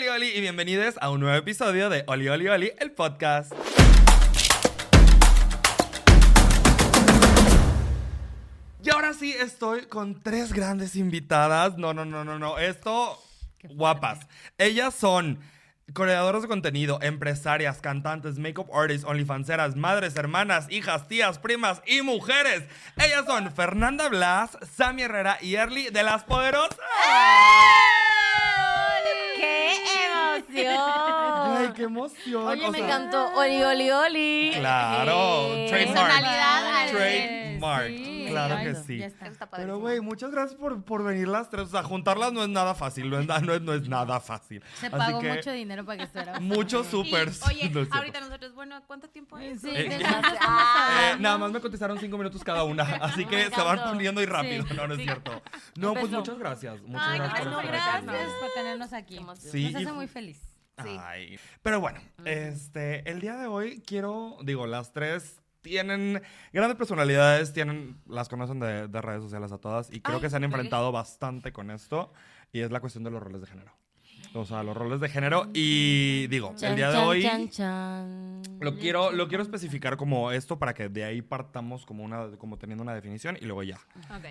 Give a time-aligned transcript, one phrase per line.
[0.00, 3.52] Oli Oli y bienvenidos a un nuevo episodio de Oli Oli Oli, el podcast.
[8.82, 11.76] Y ahora sí estoy con tres grandes invitadas.
[11.76, 12.58] No, no, no, no, no.
[12.58, 13.22] Esto,
[13.74, 14.20] guapas.
[14.56, 15.38] Ellas son
[15.92, 22.62] creadoras de contenido, empresarias, cantantes, makeup artists, onlyfanceras, madres, hermanas, hijas, tías, primas y mujeres.
[22.96, 26.78] Ellas son Fernanda Blas, Sammy Herrera y Erly de Las Poderosas.
[26.78, 28.49] ¡Qué
[30.48, 31.56] emoción!
[31.56, 32.46] ¡Ay, qué emoción!
[32.46, 33.26] Oye, o me sea, encantó.
[33.36, 34.52] Oli, oli, oli.
[34.54, 36.08] Claro, Eh, trademark.
[36.08, 36.88] Personalidad al
[37.60, 38.98] Trademark, Sí, claro que sí.
[38.98, 39.26] ya está.
[39.26, 41.68] Está Pero, güey, muchas gracias por, por venir las tres.
[41.68, 43.10] O sea, juntarlas no es nada fácil.
[43.10, 44.62] No es, no es, no es nada fácil.
[44.78, 46.40] Se Así pagó que, mucho dinero para que estuviera.
[46.40, 47.42] Muchos Y, supers.
[47.46, 49.60] oye, es ahorita nosotros, bueno, ¿cuánto tiempo es?
[49.60, 53.50] Sí, Eh, nada más Eh, nada más me cotizaron cinco minutos cada una, así que
[53.50, 54.66] se van poniendo y rápido.
[54.66, 54.74] Sí.
[54.74, 55.04] No, no es Sí.
[55.04, 55.42] cierto.
[55.76, 56.80] No, pues muchas gracias.
[56.82, 58.02] Muchas Ay, gracias Ay, por gracias
[58.40, 59.20] por tenernos aquí.
[59.20, 60.40] Nos hace muy feliz.
[60.82, 60.96] Sí.
[61.02, 61.38] Ay.
[61.62, 66.22] Pero bueno, este, el día de hoy quiero, digo, las tres tienen
[66.52, 70.30] grandes personalidades, tienen, las conocen de, de redes sociales a todas y creo Ay, que
[70.30, 72.12] se han enfrentado bastante con esto
[72.52, 73.79] y es la cuestión de los roles de género.
[74.32, 78.42] O sea, los roles de género y digo, el día de chan, hoy chan, chan.
[78.60, 82.56] lo quiero, lo quiero especificar como esto para que de ahí partamos como una, como
[82.56, 83.80] teniendo una definición y luego ya.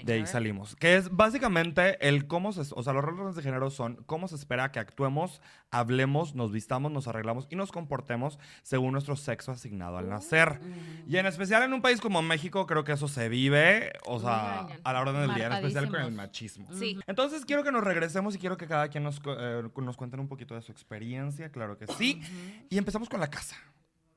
[0.03, 0.75] De ahí salimos.
[0.77, 2.61] Que es básicamente el cómo se...
[2.75, 6.91] O sea, los roles de género son cómo se espera que actuemos, hablemos, nos vistamos,
[6.91, 10.61] nos arreglamos y nos comportemos según nuestro sexo asignado al nacer.
[11.07, 14.67] Y en especial en un país como México, creo que eso se vive, o sea,
[14.83, 16.67] a la orden del día, en especial con el machismo.
[16.73, 16.97] Sí.
[17.05, 20.27] Entonces quiero que nos regresemos y quiero que cada quien nos, eh, nos cuenten un
[20.27, 22.21] poquito de su experiencia, claro que sí.
[22.69, 23.57] Y empezamos con la casa.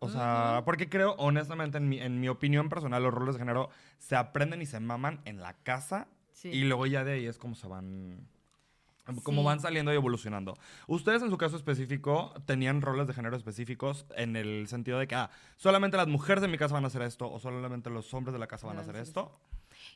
[0.01, 3.71] O sea, porque creo, honestamente, en mi, en mi opinión personal, los roles de género
[3.99, 6.49] se aprenden y se maman en la casa Sí.
[6.49, 8.27] y luego ya de ahí es como se van...
[9.25, 9.47] Como Sí.
[9.47, 10.57] van saliendo y evolucionando.
[10.87, 15.15] Ustedes en su caso específico tenían roles de género específicos en el sentido de que,
[15.17, 18.33] ah, solamente las mujeres de mi casa van a hacer esto o solamente los hombres
[18.33, 19.39] de la casa van a hacer esto.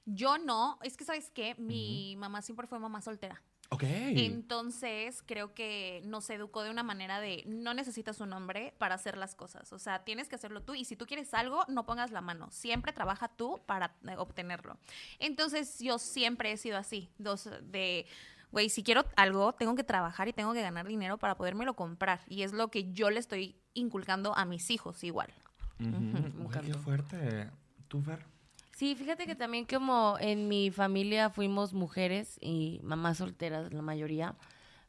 [0.07, 3.41] Yo no, es que sabes qué, mi mamá siempre fue mamá soltera.
[3.71, 3.83] Ok.
[3.85, 9.17] Entonces, creo que nos educó de una manera de no necesitas un hombre para hacer
[9.17, 9.73] las cosas.
[9.73, 10.75] O sea, tienes que hacerlo tú.
[10.75, 12.49] Y si tú quieres algo, no pongas la mano.
[12.51, 14.79] Siempre trabaja tú para eh, obtenerlo.
[15.19, 17.09] Entonces, yo siempre he sido así.
[17.19, 18.07] Dos, de,
[18.53, 22.21] güey, si quiero algo, tengo que trabajar y tengo que ganar dinero para podérmelo comprar.
[22.29, 25.33] Y es lo que yo le estoy inculcando a mis hijos igual.
[25.79, 26.79] Qué encantó.
[26.79, 27.51] fuerte.
[27.89, 28.36] ¿Tú, Fer?
[28.77, 34.35] Sí, fíjate que también como en mi familia fuimos mujeres y mamás solteras la mayoría.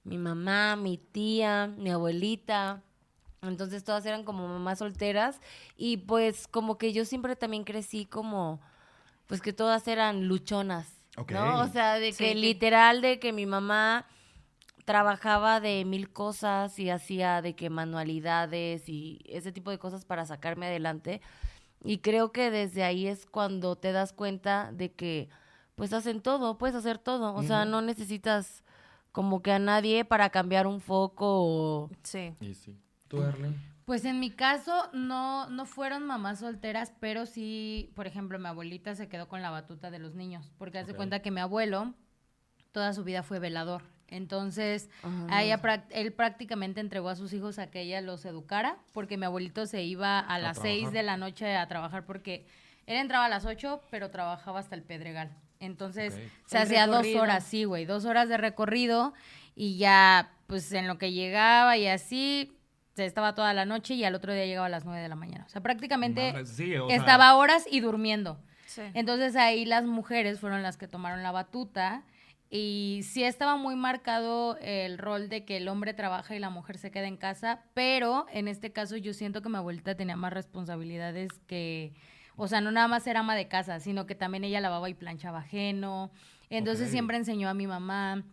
[0.03, 2.83] Mi mamá, mi tía, mi abuelita.
[3.41, 5.39] Entonces todas eran como mamás solteras
[5.77, 8.59] y pues como que yo siempre también crecí como
[9.25, 10.89] pues que todas eran luchonas.
[11.15, 11.31] Ok.
[11.31, 11.59] ¿No?
[11.61, 12.39] O sea, de Sí, que sí.
[12.41, 14.05] literal de que mi mamá
[14.83, 20.25] trabajaba de mil cosas y hacía de que manualidades y ese tipo de cosas para
[20.25, 21.21] sacarme adelante.
[21.83, 25.29] Y creo que desde ahí es cuando te das cuenta de que
[25.75, 27.35] pues hacen todo, puedes hacer todo.
[27.35, 28.63] O sea, no necesitas
[29.11, 31.89] como que a nadie para cambiar un foco o...
[32.03, 32.33] Sí.
[32.41, 32.79] Y sí.
[33.07, 33.23] ¿Tú?
[33.85, 38.95] Pues en mi caso no, no fueron mamás solteras, pero sí, por ejemplo, mi abuelita
[38.95, 40.97] se quedó con la batuta de los niños, porque hace Ok.
[40.97, 41.93] cuenta que mi abuelo
[42.73, 43.83] toda su vida fue velador.
[44.09, 44.89] Entonces,
[45.29, 49.17] a ella prac- él prácticamente entregó a sus hijos a que ella los educara, porque
[49.17, 50.93] mi abuelito se iba a las seis trabajar.
[50.93, 52.45] de la noche a trabajar, porque
[52.85, 55.35] él entraba a las ocho, pero trabajaba hasta el Pedregal.
[55.59, 59.13] Entonces, se hacía dos horas, sí, güey, dos horas de recorrido
[59.55, 62.53] y ya, pues en lo que llegaba y así,
[62.95, 65.15] se estaba toda la noche y al otro día llegaba a las nueve de la
[65.15, 65.43] mañana.
[65.45, 68.39] O sea, prácticamente Madre, sí, o sea, estaba horas y durmiendo.
[68.67, 68.81] Sí.
[68.93, 72.03] Entonces ahí las mujeres fueron las que tomaron la batuta
[72.49, 76.77] y sí estaba muy marcado el rol de que el hombre trabaja y la mujer
[76.77, 80.31] se queda en casa, pero en este caso yo siento que mi abuelita tenía más
[80.31, 81.93] responsabilidades que,
[82.35, 84.93] o sea, no nada más era ama de casa, sino que también ella lavaba y
[84.93, 86.11] planchaba ajeno.
[86.49, 88.23] Entonces siempre enseñó a mi mamá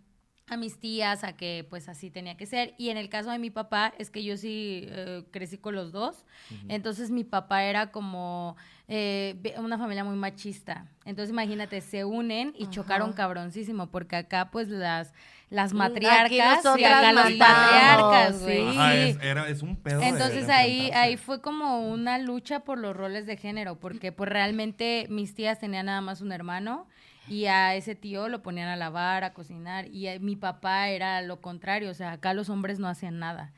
[0.49, 2.75] a mis tías a que pues así tenía que ser.
[2.77, 5.91] Y en el caso de mi papá es que yo sí eh, crecí con los
[5.93, 6.25] dos.
[6.69, 8.57] Entonces mi papá era como
[8.89, 10.87] eh, una familia muy machista.
[11.07, 15.13] Entonces imagínate se unen y chocaron cabroncísimo porque acá pues las
[15.51, 18.43] las aquí matriarcas y acá las mandamos, patriarcas sí.
[18.43, 18.69] güey.
[18.69, 22.79] Ajá, es, era- es un pedo entonces de ahí, ahí fue como una lucha por
[22.79, 26.87] los roles de género, porque pues realmente mis tías tenían nada más un hermano
[27.29, 31.21] y a ese tío lo ponían a lavar, a cocinar y a- mi papá era
[31.23, 33.53] lo contrario, o sea, acá los hombres no hacían nada.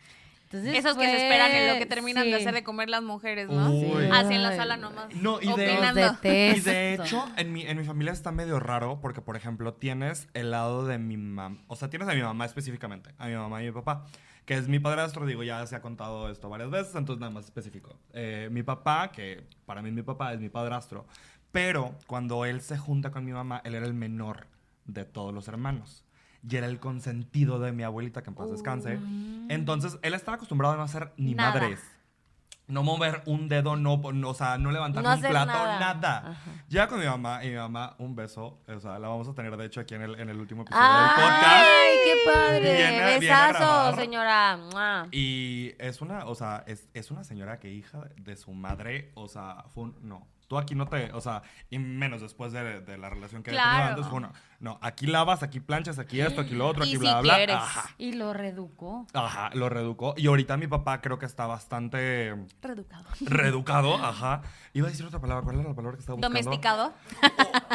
[0.45, 2.43] Entonces Esos que se esperan en lo que terminan de sí.
[2.43, 3.69] hacer de comer las mujeres, ¿no?
[3.69, 4.09] Uy.
[4.13, 5.13] Así en la sala nomás.
[5.17, 5.77] No, y de-.
[6.57, 10.29] Y de hecho, en mi, en mi familia está medio raro porque, por ejemplo, tienes
[10.35, 11.59] el lado de mi mamá.
[11.67, 14.07] O sea, tienes a mi mamá específicamente, a mi mamá y mi papá,
[14.45, 17.45] que es mi padrastro, digo, ya se ha contado esto varias veces, entonces nada más
[17.47, 17.97] específico.
[18.12, 21.07] Eh, mi papá, que para mí mi papá es mi padrastro,
[21.56, 24.47] pero cuando él se junta con mi mamá, él era el menor
[24.85, 26.05] de todos los hermanos.
[26.49, 28.99] Y era el consentido de mi abuelita, que en paz descanse.
[29.49, 31.53] Entonces, él estaba acostumbrado a no hacer ni Nada.
[31.55, 31.81] madres.
[32.69, 35.79] No mover un dedo, no, no, o sea, no levantar No un plato, nada.
[35.94, 36.37] nada.
[36.69, 38.59] Ya con mi mamá, y mi mamá, un beso.
[38.67, 40.85] O sea, la vamos a tener, de hecho, aquí en el, en el último episodio
[40.85, 41.67] del podcast.
[41.67, 42.61] ¡Ay, qué padre!
[42.76, 43.97] Viene- viene Besazo, grabar.
[43.97, 44.56] señora.
[44.73, 45.09] ¡Mua!
[45.12, 49.29] Y es una, o sea, es, es una señora que hija de su madre, o
[49.29, 50.26] sea, fue un, no.
[50.49, 53.63] Tú aquí no te, o sea, y menos después de, de la relación que había
[53.63, 53.95] tenido Claro.
[53.97, 56.93] antes, fue una, no, aquí lavas, aquí planchas, aquí esto, aquí lo otro, Y aquí
[56.97, 57.57] si bla, bla, quieres.
[57.57, 57.91] Ajá.
[57.99, 59.07] Y lo reeducó.
[59.13, 60.15] Ajá, lo reeducó.
[60.17, 63.05] Y ahorita mi papá creo que está bastante Reeducado.
[63.21, 64.43] reeducado, ajá.
[64.73, 66.39] Iba a decir otra palabra, ¿cuál era la palabra que estaba buscando?
[66.39, 66.93] Domesticado.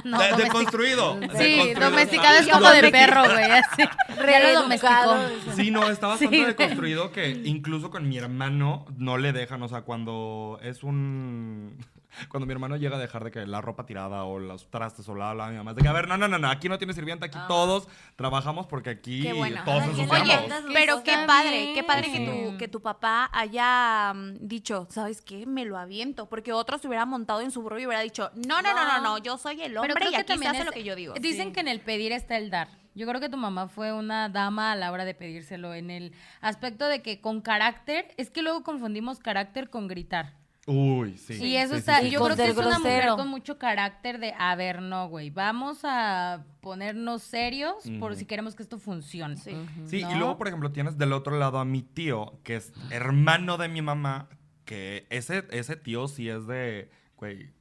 [0.05, 1.13] No, De- domestic- deconstruido.
[1.15, 1.79] Sí, Deconstruido.
[1.89, 3.51] domesticado es como de perro, güey.
[3.51, 3.83] Así.
[4.11, 5.13] Ya lo Reeducado.
[5.23, 5.55] domesticó.
[5.55, 6.45] Sí, no, está bastante Sí.
[6.45, 11.75] deconstruido que incluso con mi hermano no le dejan, o sea, cuando es un...
[12.29, 15.15] Cuando mi hermano llega a dejar de que la ropa tirada o los trastes o
[15.15, 16.77] la bla, mi mamá es de que, a ver, no, no, no, no, aquí no
[16.77, 19.61] tiene sirviente, aquí todos trabajamos porque aquí Qué bueno.
[19.65, 20.21] todos ensuciamos.
[20.21, 25.21] Oye, pero qué padre, qué padre que tu, que tu papá haya mm, dicho, ¿sabes
[25.21, 25.45] qué?
[25.45, 26.27] Me lo aviento.
[26.29, 29.01] Porque otro se hubiera montado en su burro y hubiera dicho, no, no, no, no,
[29.01, 31.13] no, yo soy el hombre y aquí se hace es- lo que yo digo.
[31.15, 31.53] Dicen Sí.
[31.53, 32.67] que en el pedir está el dar.
[32.93, 36.13] Yo creo que tu mamá fue una dama a la hora de pedírselo en el
[36.41, 40.33] aspecto de que con carácter, es que luego confundimos carácter con gritar.
[40.71, 41.33] Uy, sí.
[41.33, 44.19] y eso sí, está, sí, sí, yo creo que es una mujer con mucho carácter
[44.19, 49.37] de, a ver, no, güey, vamos a ponernos serios por si queremos que esto funcione.
[49.37, 49.51] Sí.
[49.87, 50.11] Sí, ¿no?
[50.11, 53.67] y luego, por ejemplo, tienes del otro lado a mi tío, que es hermano de
[53.67, 54.29] mi mamá,
[54.65, 57.51] que ese, ese tío sí es de, güey,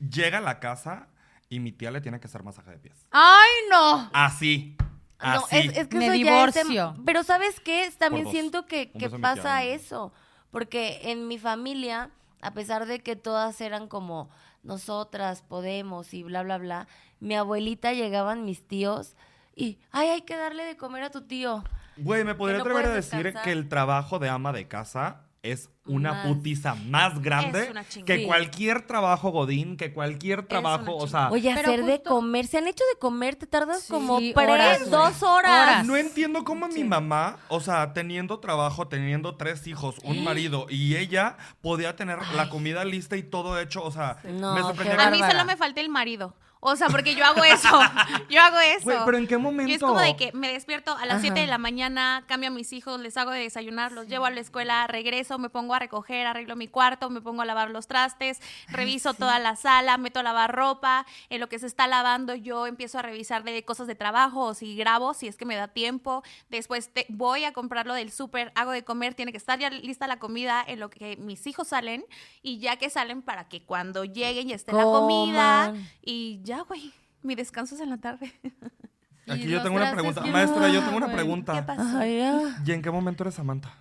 [0.00, 1.08] llega a la casa
[1.48, 3.06] y mi tía le tiene que hacer masaje de pies.
[3.10, 4.10] ¡Ay, no!
[4.12, 4.76] Así.
[5.22, 5.56] No, Así.
[5.56, 6.96] es, es que Me eso ya es divorcio.
[7.04, 7.92] Pero ¿sabes qué?
[7.96, 8.90] También siento que,
[9.20, 10.12] pasa eso.
[10.50, 12.10] Porque en mi familia,
[12.42, 14.28] a pesar de que todas eran como
[14.62, 16.88] nosotras podemos y bla, bla, bla,
[17.20, 19.16] mi abuelita llegaban mis tíos
[19.54, 21.64] y, ay, hay que darle de comer a tu tío.
[21.96, 23.44] Güey, me podría no atrever a decir descansar.
[23.44, 26.26] que el trabajo de ama de casa es una Más.
[26.28, 27.72] putiza más grande
[28.06, 32.68] que cualquier trabajo godín, que cualquier trabajo, o sea, Oye, hacer de comer, se han
[32.68, 35.50] hecho de comer, te tardas Sí, como horas, dos horas.
[35.50, 35.86] Horas.
[35.86, 40.94] no entiendo cómo mi mamá, o sea, teniendo trabajo, teniendo tres hijos, un marido y
[40.94, 44.92] ella podía tener la comida lista y todo hecho, o sea, No, me.
[44.92, 46.36] A mí solo me falta el marido.
[46.64, 47.68] O sea, porque yo hago eso.
[48.30, 48.84] Yo hago eso.
[48.84, 49.86] Güey, pero ¿en qué Y es momento?
[49.88, 51.50] como de que me despierto a las 7 de Ajá.
[51.50, 54.86] la mañana, cambio a mis hijos, les hago de desayunar, los llevo a la escuela,
[54.86, 59.12] regreso, me pongo a recoger, arreglo mi cuarto, me pongo a lavar los trastes, reviso
[59.12, 62.98] toda la sala, meto a lavar ropa, en lo que se está lavando yo empiezo
[62.98, 66.22] a revisar de cosas de trabajo o si grabo, si es que me da tiempo.
[66.48, 69.68] Después te- voy a comprar lo del súper, hago de comer, tiene que estar ya
[69.68, 72.04] lista la comida en lo que mis hijos salen
[72.40, 76.92] y ya que salen para que cuando lleguen ya esté la comida y ya, güey.
[77.22, 78.32] Mi descanso es en la tarde.
[79.28, 80.22] Aquí yo tengo una pregunta.
[80.22, 81.54] que- Maestra, yo tengo una pregunta.
[81.54, 81.98] ¿Qué pasó?
[81.98, 82.62] Ay, ah.
[82.66, 83.74] ¿Y en qué momento eres Samantha?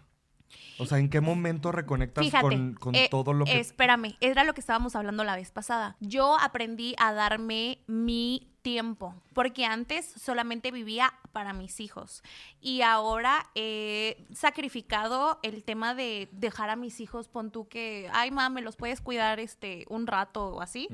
[0.78, 3.60] O sea, ¿en qué momento reconectas Fíjate, con, con eh, todo lo que...
[3.60, 5.96] Espérame, era lo que estábamos hablando la vez pasada.
[6.00, 12.24] Yo aprendí a darme mi tiempo, porque antes solamente vivía para mis hijos
[12.60, 18.32] y ahora he sacrificado el tema de dejar a mis hijos, pon tú que, ay,
[18.32, 20.88] mamá, me los puedes cuidar este un rato o así.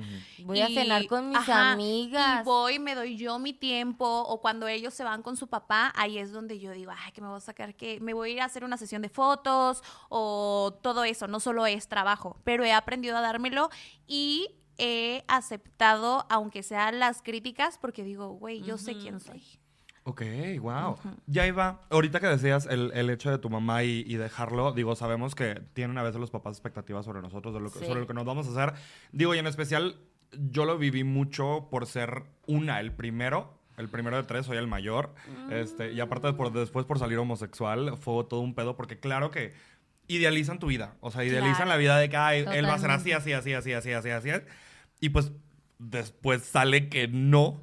[0.43, 2.41] Voy a cenar con mis ajá, amigas.
[2.41, 5.91] Y voy, me doy yo mi tiempo, o cuando ellos se van con su papá,
[5.95, 8.33] ahí es donde yo digo, ay, que me voy a sacar, que me voy a
[8.33, 12.63] ir a hacer una sesión de fotos, o todo eso, no solo es trabajo, pero
[12.63, 13.69] he aprendido a dármelo
[14.07, 19.43] y he aceptado, aunque sean las críticas, porque digo, güey, yo sé quién soy.
[20.03, 20.21] Ok,
[20.61, 20.95] wow.
[21.25, 24.95] Ya iba, ahorita que decías el, el hecho de tu mamá y, y dejarlo, digo,
[24.95, 27.85] sabemos que tienen a veces los papás expectativas sobre nosotros, de lo que- Sí.
[27.85, 28.79] sobre lo que nos vamos a hacer.
[29.11, 29.97] Digo, y en especial,
[30.31, 33.57] yo lo viví mucho por ser una, el primero.
[33.75, 35.13] El primero de tres, soy el mayor.
[35.51, 39.53] Este, y aparte, por, después por salir homosexual, fue todo un pedo, porque claro que
[40.07, 40.95] idealizan tu vida.
[41.01, 41.69] O sea, idealizan Claro.
[41.71, 44.09] la vida de que ay, él va a ser así, así, así, así, así, así,
[44.09, 44.29] así.
[44.99, 45.31] Y pues
[45.79, 47.59] después sale que no.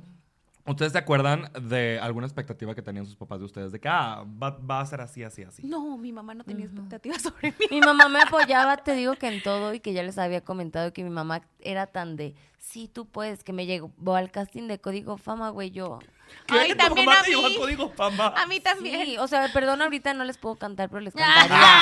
[0.67, 3.71] ¿Ustedes se acuerdan de alguna expectativa que tenían sus papás de ustedes?
[3.71, 5.67] De que, ah, va, va a ser así, así, así.
[5.67, 7.67] No, mi mamá no tenía expectativas sobre mí.
[7.71, 10.95] Mi mamá me apoyaba, te digo que en todo y que ya les había comentado
[10.95, 14.81] que mi mamá era tan de, sí, tú puedes, que me llegó al casting de
[14.81, 15.99] Código Fama, güey, yo.
[16.47, 16.59] ¿Qué?
[16.59, 17.57] Ay, ¿Tu también mamá a te llevó mí.
[17.57, 18.35] código fama?
[18.37, 19.05] A mí también.
[19.07, 21.81] Sí, o sea, perdón, ahorita no les puedo cantar, pero les cantaría.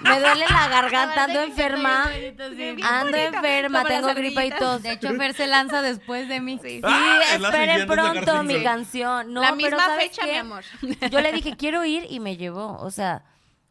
[0.00, 2.10] me duele la garganta, ando enferma.
[2.82, 4.82] Ando enferma, tengo gripa y tos.
[4.82, 6.58] De hecho, Fer se lanza después de mí.
[6.62, 6.68] Sí.
[6.78, 9.32] Sí, Ah, la esperen pronto mi canción.
[9.32, 10.32] No, la pero misma ¿sabes fecha, qué?
[10.32, 10.64] mi amor.
[11.10, 12.76] Yo le dije, quiero ir y me llevó.
[12.80, 13.22] O sea,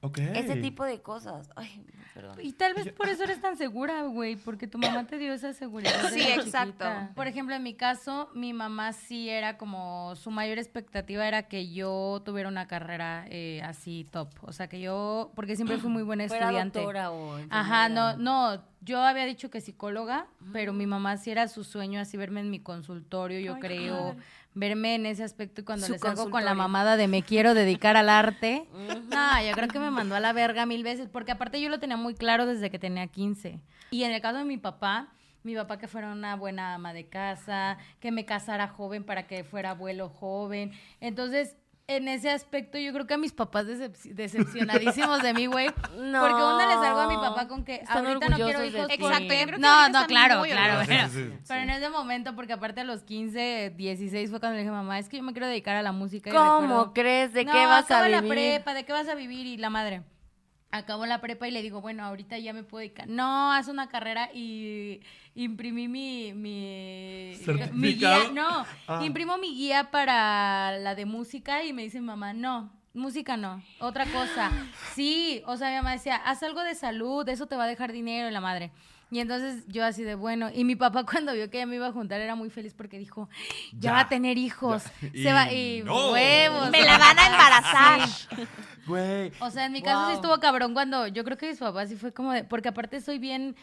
[0.02, 0.20] Ok.
[0.20, 1.50] Ese tipo de cosas.
[1.58, 1.84] Ay,
[2.22, 2.38] perdón.
[2.42, 5.54] Y tal vez por eso eres tan segura, güey, porque tu mamá te dio esa
[5.54, 6.10] seguridad.
[6.10, 6.86] Sí, exacto.
[6.86, 7.12] chiquita.
[7.16, 11.72] Por ejemplo, en mi caso, mi mamá sí era como, su mayor expectativa era que
[11.72, 14.30] yo tuviera una carrera eh, así top.
[14.42, 16.80] O sea, que yo, porque siempre fui muy buena estudiante.
[16.80, 21.48] doctora o Ajá, no, no, yo había dicho que psicóloga, pero mi mamá sí era
[21.48, 24.16] su sueño así verme en mi consultorio, yo Ay, creo.
[24.54, 27.54] Verme en ese aspecto y cuando Su les salgo con la mamada de me quiero
[27.54, 28.68] dedicar al arte,
[29.10, 31.80] no, yo creo que me mandó a la verga mil veces, porque aparte yo lo
[31.80, 33.60] tenía muy claro desde que tenía 15.
[33.92, 35.14] Y en el caso de mi papá,
[35.44, 39.44] mi papá que fuera una buena ama de casa, que me casara joven para que
[39.44, 40.72] fuera abuelo joven.
[41.00, 41.56] Entonces,
[41.96, 45.68] en ese aspecto yo creo que a mis papás decep- decepcionadísimos de mí, güey.
[46.00, 46.22] No.
[46.22, 48.88] Porque una les salgo a mi papá con que Están ahorita no quiero de hijos.
[48.90, 50.82] Exacto, yo creo que No, no, claro, claro.
[50.88, 51.38] Pero, Sí, sí, sí.
[51.48, 54.98] pero en ese momento, porque aparte a los 15, 16 fue cuando le dije, mamá,
[55.00, 56.30] es que yo me quiero dedicar a la música.
[56.30, 57.34] y ¿Cómo recuerdo- crees?
[57.34, 58.22] ¿De no, qué vas a vivir?
[58.24, 59.46] la prepa, ¿de qué vas a vivir?
[59.46, 60.04] Y la madre,
[60.72, 63.08] acabó la prepa y le digo, bueno, ahorita ya me puedo dedicar.
[63.08, 65.02] No, haz una carrera y
[65.36, 67.34] imprimí mi, mi,
[67.96, 68.30] guía.
[68.34, 69.02] No, Ah.
[69.04, 72.72] imprimo mi guía para la de música y me dice mamá, no.
[72.94, 74.52] Música no, otra cosa.
[74.96, 77.92] Sí, o sea, mi mamá decía, haz algo de salud, eso te va a dejar
[77.92, 78.72] dinero y la madre.
[79.12, 81.88] Y entonces yo así de bueno, y mi papá cuando vio que ella me iba
[81.88, 83.30] a juntar era muy feliz porque dijo,
[83.74, 85.24] ya, Ya, va a tener hijos, ya.
[85.24, 86.12] se va, Y no.
[86.12, 86.70] huevos.
[86.72, 88.10] Me la van a embarazar.
[88.88, 89.32] Güey.
[89.40, 91.96] O sea, en mi caso sí estuvo cabrón cuando yo creo que mis papás sí
[91.96, 93.56] fue como de, porque aparte soy bien,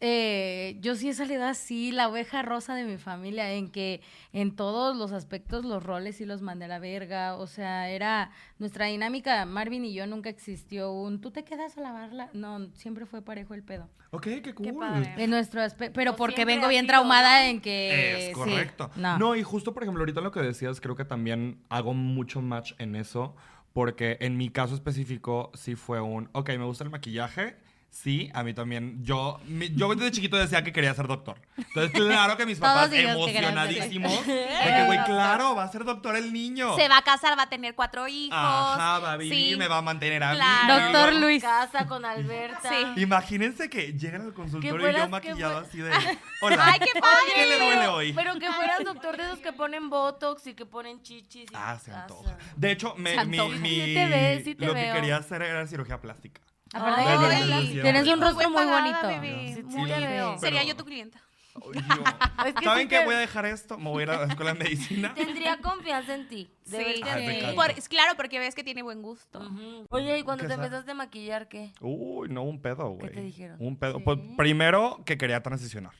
[0.00, 4.54] eh, yo sí he salido así, la oveja rosa de mi familia, en que en
[4.54, 8.86] todos los aspectos los roles sí los mandé a la verga, o sea, era nuestra
[8.86, 13.22] dinámica, Marvin y yo nunca existió un, tú te quedas a lavarla, no, siempre fue
[13.22, 13.88] parejo el pedo.
[14.10, 14.66] Ok, qué cool.
[14.66, 15.14] Qué padre.
[15.16, 17.50] En nuestro aspecto, pero O porque vengo bien traumada ¿no?
[17.50, 18.18] en que...
[18.18, 18.90] Es sí, correcto.
[18.96, 19.18] no.
[19.18, 19.34] no.
[19.34, 22.96] y justo, por ejemplo, ahorita lo que decías, creo que también hago mucho match en
[22.96, 23.34] eso,
[23.72, 27.56] porque en mi caso específico sí fue un, ok, me gusta el maquillaje.
[27.90, 29.02] Sí, a mí también.
[29.02, 31.40] Yo, mi- yo desde chiquito decía que quería ser doctor.
[31.56, 34.26] Entonces, claro que mis papás dijimos que emocionadísimos.
[34.26, 36.76] De que, güey, claro, va a ser doctor el niño.
[36.76, 38.36] Se va a casar, va a tener cuatro hijos.
[38.38, 39.56] Ajá, va a vivir, Sí.
[39.56, 40.36] me va a mantener a mí.
[40.36, 40.78] Claro.
[40.78, 41.42] y Doctor Luis.
[41.42, 42.68] Casa con Alberta.
[42.68, 43.00] Sí.
[43.00, 45.90] Imagínense que llegan al consultorio y yo maquillado así de.
[46.42, 46.58] Hola.
[46.74, 47.16] Ay, qué padre.
[47.34, 48.12] ¿Qué le duele Pero- hoy?
[48.12, 51.50] Pero que fueras doctor de esos que ponen botox y que ponen chichis.
[51.50, 52.36] y Ah, se antoja.
[52.56, 53.58] De hecho, me, Se mi, antoja.
[53.58, 56.42] mi- Sí te ves, sí te lo que quería hacer era cirugía plástica.
[56.74, 57.80] Aparte Ay, que tienes- sí.
[57.80, 59.08] tienes un rostro muy pagada, bonito.
[59.22, 59.54] bebé.
[59.54, 60.38] Sí, Muy veo.
[60.38, 61.20] Sería Pero- yo tu clienta.
[62.46, 62.98] Es que ¿Saben sí qué?
[62.98, 63.78] te- Voy a dejar esto.
[63.78, 65.14] Me voy a ir a la escuela de medicina.
[65.14, 66.50] Tendría confianza en ti.
[66.66, 67.02] De Sí.
[67.02, 67.54] Ay.
[67.54, 69.40] Por- claro, porque ves que tiene buen gusto.
[69.88, 70.66] Oye, ¿y cuando ¿Qué te sabe?
[70.66, 71.72] empezaste a maquillar qué?
[71.80, 73.10] Uy, no, un pedo, güey.
[73.10, 73.56] te dijeron?
[73.58, 73.96] Un pedo.
[73.98, 74.02] Sí.
[74.04, 75.92] Pues primero que quería transicionar.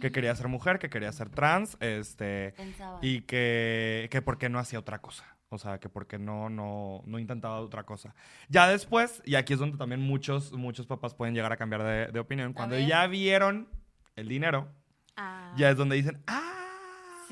[0.00, 2.52] Que quería ser mujer, que quería ser trans, este.
[2.56, 2.98] Pensaba.
[3.02, 5.24] Y que, que por qué no hacía otra cosa.
[5.52, 8.14] O sea, que porque no, no, no intentaba otra cosa.
[8.48, 12.06] Ya después, y aquí es donde también muchos, muchos papás pueden llegar a cambiar de,
[12.12, 12.52] de opinión.
[12.54, 13.68] Cuando ya vieron
[14.16, 14.68] el dinero,
[15.16, 15.52] Ah.
[15.58, 16.61] ya es donde dicen, ah,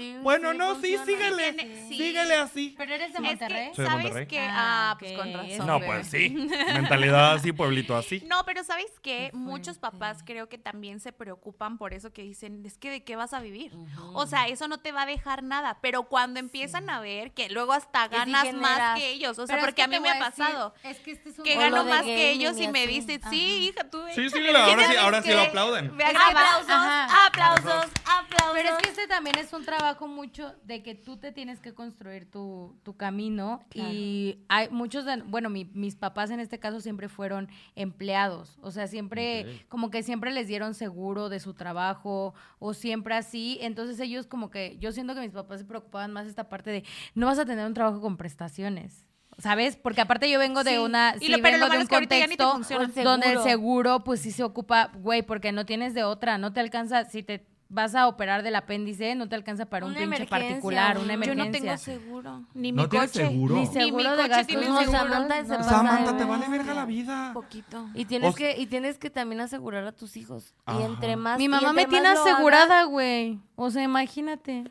[0.01, 1.97] Sí, bueno, sí no, sí, síguele, Tiene- sí.
[1.99, 2.75] síguele así.
[2.79, 3.69] ¿Pero eres de Es Monterrey?
[3.71, 4.27] que, Soy de ¿sabes Monterrey.
[4.27, 4.39] qué?
[4.41, 5.67] Ah, Ah, pues con razón.
[5.67, 6.31] No, pues sí.
[6.75, 8.23] Mentalidad así, pueblito así.
[8.27, 9.11] No, pero ¿sabes qué?
[9.11, 13.03] Qué Muchos papás creo que también se preocupan por eso que dicen, es que de
[13.05, 13.73] qué vas a vivir.
[14.15, 17.49] O sea, eso no te va a dejar nada, pero cuando empiezan a ver que
[17.51, 18.99] luego hasta Que sí ganas más generas.
[18.99, 20.45] que ellos, o sea, Pero es porque que a mí te me voy ha decir,
[20.45, 22.57] pasado Es que este es un que O gano lo de más que gaming ellos
[22.59, 22.89] y y me así.
[23.01, 24.31] dicen, sí, hija, tú Sí, échale".
[24.31, 25.47] sí, ahora sí, ¿Sabes ahora sí lo qué?
[25.49, 25.87] aplauden.
[25.91, 27.27] Aplausos, Ajá.
[27.27, 28.53] aplausos, aplausos.
[28.55, 31.75] Pero es que este también es un trabajo mucho de que tú te tienes que
[31.75, 36.81] construir tu, tu camino y hay muchos, de- bueno, mi- mis papás en este caso
[36.81, 42.35] siempre fueron empleados, o sea, siempre, como que siempre les dieron seguro de su trabajo
[42.59, 46.27] o siempre así, entonces ellos como que, yo siento que mis papás se preocupaban más
[46.27, 49.07] esta parte de, no vas a tener un trabajo con prestaciones.
[49.39, 49.77] ¿Sabes?
[49.77, 50.77] Porque aparte yo vengo de Sí.
[50.79, 52.37] una, Y sí lo- pero lo vengo de malo un es que ahorita ya ni
[52.37, 56.37] te contexto donde el seguro pues sí se ocupa, güey, porque no tienes de otra,
[56.37, 59.93] no te alcanza, si te vas a operar del apéndice, no te alcanza para un
[59.93, 61.03] Una pinche emergencia, particular, ¿no?
[61.05, 61.45] una Yo emergencia.
[61.45, 63.27] no tengo seguro, ni ¿No mi tienes coche.
[63.29, 63.55] seguro?
[63.55, 64.47] Ni Ni seguro mi de coche gastos.
[64.49, 64.99] tiene No, seguro.
[64.99, 65.65] Samantha No.
[65.65, 66.75] Samantha, te vale verga.
[66.75, 67.31] la vida.
[67.33, 67.89] Poquito.
[67.95, 70.53] Y tienes Os- que y tienes que también asegurar a tus hijos.
[70.67, 70.81] Ajá.
[70.81, 73.39] Y entre más Mi mamá me tiene asegurada, güey.
[73.57, 74.65] O sea, imagínate.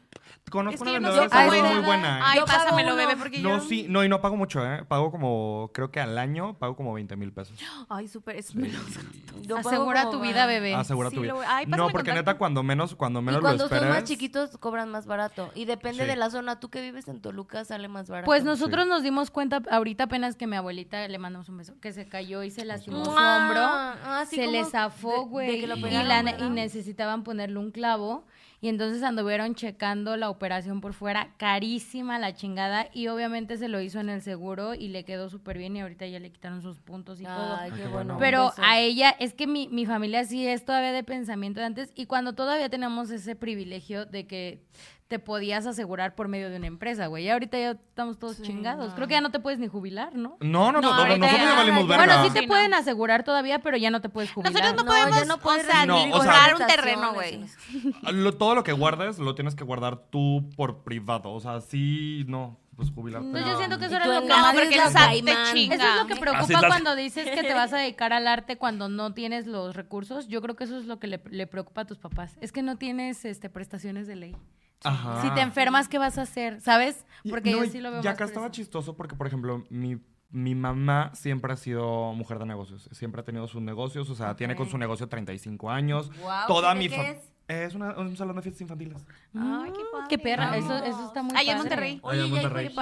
[0.49, 2.17] Conozco Es una que no vendedora de sé seguros muy buena.
[2.19, 2.21] ¿eh?
[2.25, 3.59] Ay, pásamelo, bebé, porque No, yo...
[3.61, 4.83] sí, no, y no pago mucho, ¿eh?
[4.87, 7.57] Pago como, creo que al año pago como 20 mil pesos.
[7.87, 8.81] Ay, súper, es menos.
[9.47, 10.73] Pago Asegura como tu vida, bebé.
[10.75, 11.33] Asegura Sí, tu vida.
[11.33, 12.13] lo voy- ay, no, porque contacto.
[12.13, 13.95] neta, cuando menos, cuando Y menos lo cuando son esperes.
[13.95, 15.51] más chiquitos cobran más barato.
[15.55, 16.09] Y depende Sí.
[16.09, 16.59] de la zona.
[16.59, 18.25] Tú que vives en Toluca sale más barato.
[18.25, 21.91] Pues nosotros nos dimos cuenta ahorita apenas que mi abuelita, le mandamos un beso, que
[21.93, 23.19] se cayó y se lastimó su hombro.
[23.61, 25.65] Ah, así se le zafó, güey.
[25.65, 28.25] lo Y, y necesitaban ponerle un clavo.
[28.61, 32.87] Y entonces anduvieron checando la operación por fuera, carísima la chingada.
[32.93, 35.75] Y obviamente se lo hizo en el seguro y le quedó súper bien.
[35.77, 37.55] Y ahorita ya le quitaron sus puntos y todo.
[37.55, 38.15] Ay, qué qué bueno.
[38.15, 38.17] bueno.
[38.19, 41.91] Pero a ella, es que mi, mi familia sí es todavía de pensamiento de antes
[41.95, 44.63] y cuando todavía tenemos ese privilegio de que
[45.09, 47.23] te podías asegurar por medio de una empresa, güey.
[47.25, 48.93] Ya ahorita ya estamos todos chingados.
[48.93, 50.37] Creo que ya no te puedes ni jubilar, ¿no?
[50.39, 52.05] No, no, no, No, no, nosotros ya- valimos verga.
[52.05, 52.49] Bueno, sí te Sí, no.
[52.51, 54.53] pueden asegurar todavía, pero ya no te puedes jubilar.
[54.53, 57.43] Nosotros no No, podemos, ya no o sea, No, ni o sea- un terreno, güey.
[58.13, 61.31] Lo- todo lo que guardes lo tienes que guardar tú por privado.
[61.31, 63.25] O sea, sí, no, pues jubilarte.
[63.25, 63.57] Entonces yo no.
[63.57, 64.37] siento que eso Y era lo que la.
[64.37, 65.53] No, porque te Caimán.
[65.55, 65.75] chinga.
[65.75, 68.89] Eso es lo que preocupa cuando dices que te vas a dedicar al arte cuando
[68.89, 70.27] no tienes los recursos.
[70.27, 72.37] Yo creo que eso es lo que le, le preocupa a tus papás.
[72.41, 74.35] Es que no tienes este prestaciones de ley.
[74.83, 75.21] Ajá.
[75.21, 76.61] Si te enfermas, ¿qué vas a hacer?
[76.61, 77.05] ¿Sabes?
[77.23, 79.65] Y- Porque no, yo sí lo veo Y más acá estaba chistoso porque, por ejemplo,
[79.69, 79.97] mi,
[80.29, 82.87] mi mamá siempre ha sido mujer de negocios.
[82.91, 84.09] Siempre ha tenido sus negocios.
[84.09, 86.11] O sea, tiene con su negocio 35 años.
[86.19, 87.07] Guau, Toda ¿qué- mi qué fa-
[87.53, 87.73] es?
[87.73, 89.03] Una- un salón de fiestas infantiles.
[89.35, 90.05] Ay, qué Mm, padre.
[90.07, 91.57] Qué perra, eso, eso está muy Allá en.
[91.57, 92.01] Monterrey.
[92.03, 92.75] Allá en Monterrey.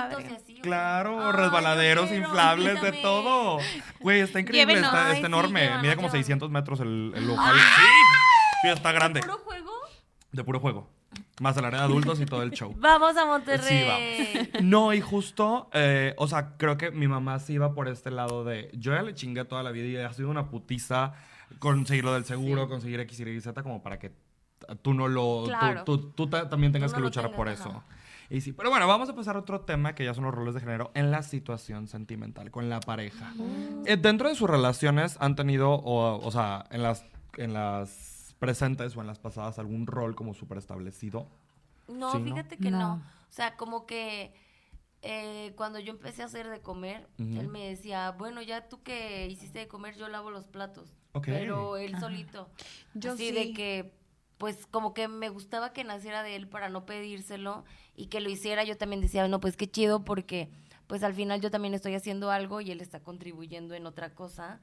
[0.62, 3.60] Claro, Ay, resbaladeros quiero, inflables, de todo.
[4.01, 4.92] Güey, está increíble, Llévenos.
[4.94, 5.62] está, Ay, está sí, enorme.
[5.62, 6.12] Mide como llévanos.
[6.12, 7.56] 600 metros el, el local.
[7.56, 7.82] Sí,
[8.63, 9.22] sí, está grande.
[9.22, 9.72] ¿Puro juego?
[10.34, 10.89] De puro juego.
[11.39, 12.74] Más el área de adultos y todo el show.
[12.79, 13.67] Vamos a Monterrey.
[13.67, 14.59] Sí, va.
[14.62, 18.43] No, y justo, eh, o sea, creo que mi mamá sí iba por este lado
[18.43, 18.69] de.
[18.74, 21.13] Yo ya le chingué toda la vida y ha sido una putiza
[21.59, 24.12] conseguir lo del seguro, conseguir X, Y, Z, como para que
[24.81, 25.43] tú no lo.
[25.43, 25.83] tú- Claro.
[25.83, 27.55] Tú, tú ta- también tengas no que luchar tengas, por ajá.
[27.69, 27.83] eso.
[28.29, 30.53] Y sí, pero bueno, vamos a pasar a otro tema que ya son los roles
[30.53, 33.31] de género en la situación sentimental con la pareja.
[33.86, 37.05] Eh, dentro de sus relaciones han tenido, o, o sea, en las,
[37.38, 38.07] en las
[38.39, 41.27] presentes o en las pasadas, algún rol como súper establecido.
[41.88, 42.25] No, Sí, ¿no?
[42.25, 42.79] fíjate que No.
[42.79, 42.94] no.
[43.29, 44.34] O sea, como que
[45.01, 49.27] eh, cuando yo empecé a hacer de comer, él me decía, bueno, ya tú que
[49.27, 50.96] hiciste de comer, yo lavo los platos.
[51.24, 52.50] Pero él solito.
[52.94, 53.34] Yo así sí.
[53.34, 53.94] de que,
[54.38, 57.63] pues como que me gustaba que naciera de él para no pedírselo
[57.96, 58.63] y que lo hiciera.
[58.63, 60.50] Yo también decía, no, pues qué chido porque
[60.88, 64.62] pues al final yo también estoy haciendo algo y él está contribuyendo en otra cosa.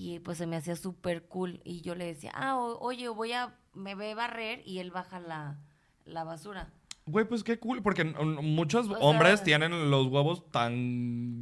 [0.00, 1.60] Y pues se me hacía súper cool.
[1.64, 5.18] Y yo le decía, ah, o- oye, voy a, me ve barrer y él baja
[5.18, 5.58] la,
[6.04, 6.70] la basura.
[7.06, 11.40] Güey, pues qué cool, porque muchos O sea- hombres tienen los huevos tan...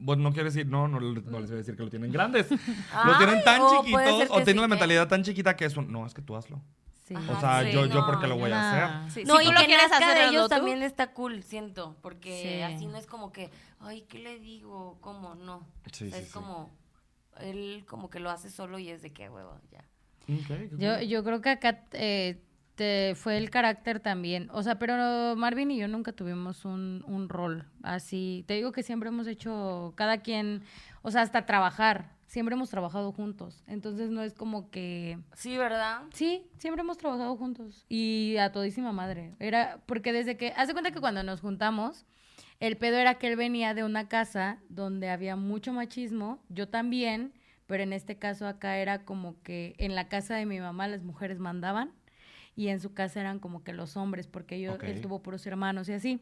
[0.00, 2.50] Bueno, no quiero decir, no, no, no les voy a decir que lo tienen grandes.
[2.50, 2.60] los
[2.94, 4.68] Ay, tienen tan chiquitos o tienen sí, la ¿qué?
[4.68, 5.92] mentalidad tan chiquita que es un...
[5.92, 6.62] No, es que tú hazlo.
[7.04, 7.14] Sí.
[7.14, 9.02] Ajá, O sea, sí, yo, yo porque lo voy a hacer.
[9.04, 9.10] no.
[9.10, 10.48] Sí, No, y lo que quieres hacer, de ellos tú.
[10.48, 12.62] también está cool, siento, porque Sí.
[12.62, 14.96] así no es como que, ay, ¿qué le digo?
[15.02, 15.34] ¿Cómo?
[15.34, 15.66] No.
[15.92, 16.32] Sí, O sea, sí, es sí.
[16.32, 16.70] como,
[17.40, 19.84] él como que lo hace solo y es de qué huevo, ya.
[20.76, 22.42] Yo, yo creo que acá eh,
[22.78, 24.48] te fue el carácter también.
[24.52, 28.44] O sea, pero Marvin y yo nunca tuvimos un, un rol así.
[28.46, 30.62] Te digo que siempre hemos hecho, cada quien,
[31.02, 32.16] o sea, hasta trabajar.
[32.26, 33.64] Siempre hemos trabajado juntos.
[33.66, 35.18] Entonces no es como que...
[35.34, 36.02] Sí, ¿verdad?
[36.12, 37.86] Sí, siempre hemos trabajado juntos.
[37.88, 39.34] Y a todísima madre.
[39.40, 42.04] Era, porque desde que, haz de cuenta que cuando nos juntamos,
[42.60, 47.32] el pedo era que él venía de una casa donde había mucho machismo, yo también,
[47.66, 51.02] pero en este caso acá era como que en la casa de mi mamá las
[51.02, 51.92] mujeres mandaban
[52.56, 54.84] y en su casa eran como que los hombres, porque yo, Ok.
[54.84, 56.20] él tuvo puros hermanos y así.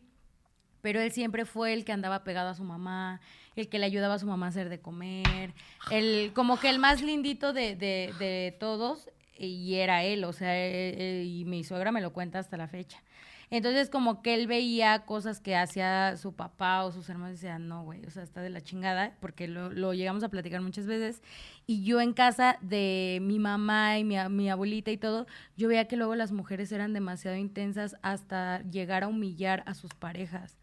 [0.83, 3.20] Pero él siempre fue el que andaba pegado a su mamá,
[3.57, 5.55] el que le ayudaba a su mamá a hacer de comer,
[5.90, 10.57] el, como que el más lindito de, de, de todos, y era él, o sea,
[10.57, 13.03] eh, eh, y mi suegra me lo cuenta hasta la fecha.
[13.50, 17.59] Entonces, como que él veía cosas que hacía su papá o sus hermanos y decía,
[17.59, 20.87] no, güey, o sea, está de la chingada, porque lo, lo llegamos a platicar muchas
[20.87, 21.22] veces.
[21.68, 25.26] Y yo en casa de mi mamá y mi, mi abuelita y todo,
[25.57, 29.92] yo veía que luego las mujeres eran demasiado intensas hasta llegar a humillar a sus
[29.92, 30.57] parejas.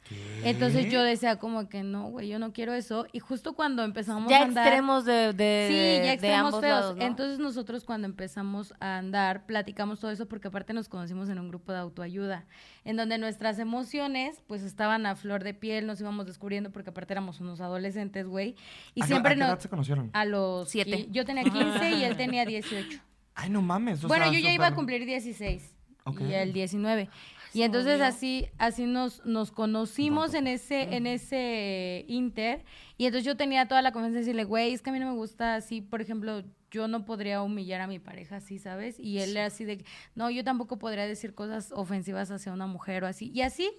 [0.46, 3.06] Entonces yo decía como que no, güey, yo no quiero eso.
[3.12, 4.66] Y justo cuando empezamos Ya a andar...
[4.68, 6.80] extremos de, de, Sí, de- ya de extremos ambos feos.
[6.80, 7.04] lados, ¿no?
[7.04, 11.50] Entonces nosotros cuando empezamos a andar, platicamos todo eso porque aparte nos conocimos en un
[11.50, 12.46] grupo de autoayuda,
[12.86, 17.14] en donde nuestras emociones pues estaban a flor de piel, nos íbamos descubriendo porque aparte
[17.14, 18.56] éramos unos adolescentes, güey.
[18.96, 19.50] Y ¿A qué- siempre a qué nos...
[19.50, 20.10] edad se conocieron?
[20.14, 20.70] A los...
[20.70, 20.93] Siete.
[21.12, 23.00] Yo tenía 15 y él tenía 18.
[23.36, 24.04] Ay, no mames.
[24.04, 25.76] o bueno, sea, yo ya iba a cumplir 16
[26.06, 26.22] Ok.
[26.22, 27.10] y él 19.
[27.54, 32.66] Y entonces así, así nos, nos conocimos en ese, en ese inter.
[32.98, 35.12] Y entonces yo tenía toda la confianza de decirle, güey, es que a mí no
[35.12, 39.00] me gusta así, por ejemplo, yo no podría humillar a mi pareja así, ¿sabes?
[39.00, 43.04] Y él era así de, no, yo tampoco podría decir cosas ofensivas hacia una mujer
[43.04, 43.32] o así.
[43.32, 43.70] Y así,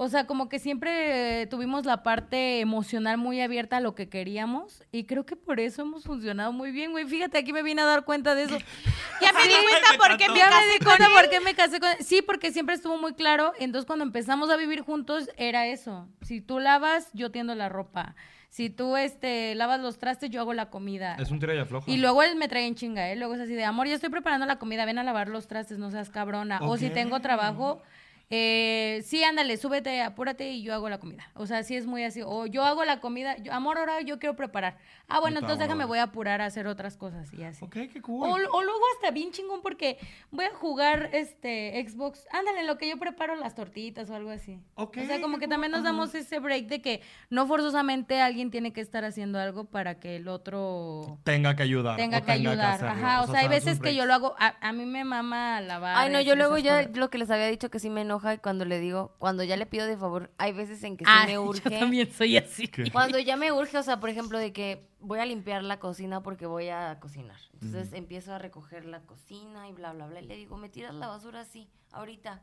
[0.00, 4.08] o sea, como que siempre eh, tuvimos la parte emocional muy abierta a lo que
[4.08, 4.84] queríamos.
[4.92, 7.04] Y creo que por eso hemos funcionado muy bien, güey.
[7.04, 8.58] Fíjate, aquí me vine a dar cuenta de eso.
[9.20, 11.54] Ya me di cuenta por qué me Ya me casé di cuenta por qué me
[11.54, 13.52] casé con Sí, porque siempre estuvo muy claro.
[13.58, 16.08] Entonces, cuando empezamos a vivir juntos, era eso.
[16.22, 18.14] Si tú lavas, yo tiendo la ropa.
[18.50, 21.16] Si tú este, lavas los trastes, yo hago la comida.
[21.18, 21.90] Es un tira y afloja.
[21.90, 23.16] Y luego él me trae en chinga, ¿eh?
[23.16, 25.78] Luego es así de, amor, ya estoy preparando la comida, ven a lavar los trastes,
[25.78, 26.60] no seas cabrona.
[26.62, 27.82] O si tengo trabajo,
[28.30, 31.30] eh, sí, ándale, súbete, apúrate y yo hago la comida.
[31.34, 32.20] O sea, sí es muy así.
[32.24, 34.76] O yo hago la comida, yo, amor, ahora yo quiero preparar.
[35.10, 37.64] Ah, bueno, entonces déjame, voy a apurar a hacer otras cosas y así.
[37.64, 38.28] Ok, qué cool.
[38.28, 39.98] O, o luego hasta bien chingón porque
[40.30, 42.26] voy a jugar este Xbox.
[42.30, 44.60] Ándale, en lo que yo preparo las tortitas o algo así.
[44.74, 48.50] Ok, O sea, como que también nos damos ese break de que no forzosamente alguien
[48.50, 51.96] tiene que estar haciendo algo para que el otro Tenga que ayudar.
[51.96, 52.84] tenga que ayudar.
[52.84, 55.94] Ajá, o sea, hay veces que yo lo hago, a, a mí me mama lavar.
[55.96, 56.96] Ay, no, yo luego ya cosas.
[56.96, 59.56] lo que les había dicho que sí me enoja y cuando le digo, cuando ya
[59.56, 61.70] le pido de favor, hay veces en que sí Ah, me yo urge.
[61.78, 62.68] también soy así.
[62.68, 62.90] ¿Qué?
[62.90, 66.22] Cuando ya me urge, o sea, por ejemplo, de que voy a limpiar la cocina
[66.22, 67.40] porque voy a cocinar.
[67.54, 70.20] Entonces empiezo a recoger la cocina y bla, bla, bla.
[70.20, 72.42] Y le digo, me tiras la basura así, ahorita.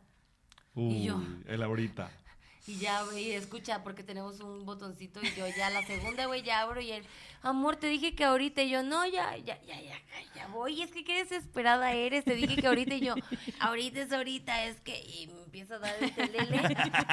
[0.76, 1.18] Y yo.
[1.18, 2.10] Uy, el ahorita.
[2.67, 6.62] Y ya, güey, escucha, porque tenemos un botoncito y yo ya la segunda, güey, ya
[6.62, 7.06] abro y él,
[7.43, 8.63] amor, te dije que ahorita.
[8.63, 10.01] Y yo, no, ya, ya, ya, ya,
[10.36, 10.82] ya voy.
[10.82, 12.25] Es que qué desesperada eres.
[12.25, 12.95] Te dije que ahorita.
[12.95, 13.15] Y yo,
[13.60, 14.99] ahorita es ahorita, es que.
[14.99, 16.62] Y me empieza a dar el telele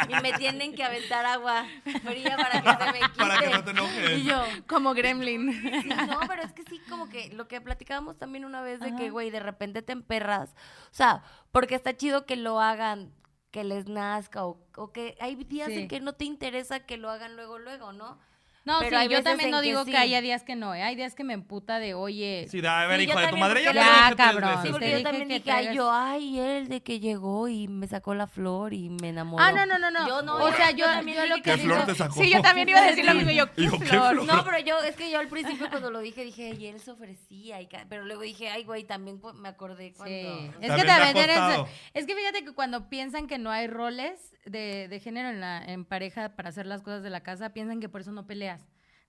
[0.08, 1.66] y me tienen que aventar agua
[2.02, 3.18] fría para que se me quite.
[3.18, 4.18] Para que no te enojes.
[4.18, 5.52] Y yo, Como gremlin.
[5.82, 8.94] Sí, no, pero es que sí, como que lo que platicábamos también una vez de
[8.96, 10.50] que, güey, de repente te emperras.
[10.90, 13.12] O sea, porque está chido que lo hagan,
[13.52, 15.82] que les nazca, o, o que hay días Sí.
[15.82, 18.18] en que no te interesa que lo hagan luego, luego, ¿no?
[18.64, 19.90] No, Pero sí, yo también no que digo sí.
[19.90, 20.82] que haya días que no, ¿eh?
[20.84, 23.36] Hay días que me emputa de, oye, Sí, da, a ver, Sí, hijo de tu
[23.36, 24.50] madre, ya tres cabrón.
[24.62, 27.66] Sí, porque yo también que dije, ay, traigas- yo, ay, él de que llegó y
[27.66, 29.42] me sacó la flor y me enamoró.
[29.42, 30.06] Ah, no, no, no, no.
[30.06, 31.74] Yo no, o yo- sea, yo también yo lo que ¿Qué digo...
[31.74, 32.14] flor te sacó?
[32.22, 33.30] Sí, yo también iba a decir lo mismo.
[33.32, 34.12] Yo, ¿qué Hijo, ¿qué flor?
[34.22, 34.26] flor?
[34.26, 36.92] No, pero yo, es que yo al principio cuando lo dije, dije, y él se
[36.92, 40.14] ofrecía, y pero luego dije, ay, güey, también me acordé cuando...
[40.14, 44.88] Es que También eres- es que fíjate que cuando piensan que no hay roles de,
[44.88, 47.88] de género en, la, en pareja para hacer las cosas de la casa, piensan que
[47.88, 48.60] por eso no peleas.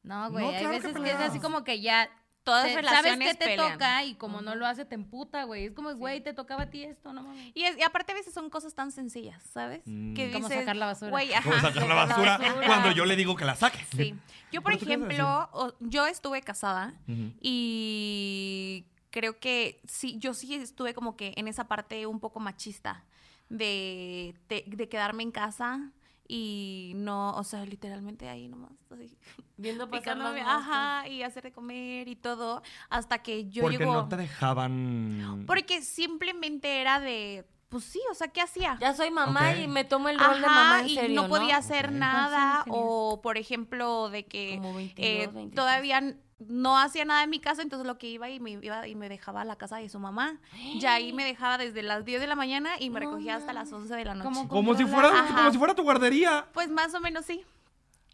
[0.03, 2.09] No, güey, No, hay claro veces que, es así como que ya
[2.43, 3.71] Todas te- sabes relaciones que te pelean.
[3.73, 5.67] toca y como no lo hace te emputa, güey.
[5.67, 7.51] Es como, güey, te tocaba a ti esto, no mames.
[7.53, 9.81] Y, es- y aparte a veces son cosas tan sencillas, ¿sabes?
[9.85, 10.13] Mm.
[10.13, 11.09] Que Como dices, sacar la basura.
[11.11, 13.87] Güey, Como sacar la la basura cuando yo le digo que la saques.
[13.95, 14.13] Sí.
[14.51, 16.93] Yo, por ¿Pero tú qué ibas a ejemplo, o- yo estuve casada
[17.67, 23.05] y creo que sí, yo sí estuve como que en esa parte un poco machista
[23.49, 25.91] de, de, de quedarme en casa
[26.27, 29.17] y no, o sea, literalmente ahí nomás, así,
[29.57, 33.93] Viendo pasar las ajá, y hacer de comer y todo, hasta que yo Porque llegó...
[33.93, 35.43] no te dejaban.
[35.45, 38.77] Porque simplemente era de, pues sí, o sea, ¿qué hacía?
[38.79, 41.57] Ya soy mamá y me tomo el rol de mamá en y serio, no podía
[41.57, 45.55] hacer nada ¿Cuántos años o por ejemplo de que Como 22, eh, 23.
[45.55, 46.15] todavía
[46.49, 49.09] no hacía nada en mi casa entonces lo que iba y me iba y me
[49.09, 50.37] dejaba a la casa de su mamá
[50.79, 53.53] ya ahí me dejaba desde las 10 de la mañana y me No recogía hasta
[53.53, 55.35] las 11 de la noche Como Como si fuera, Ajá.
[55.35, 56.45] como si fuera tu guardería.
[56.53, 57.43] pues más o menos sí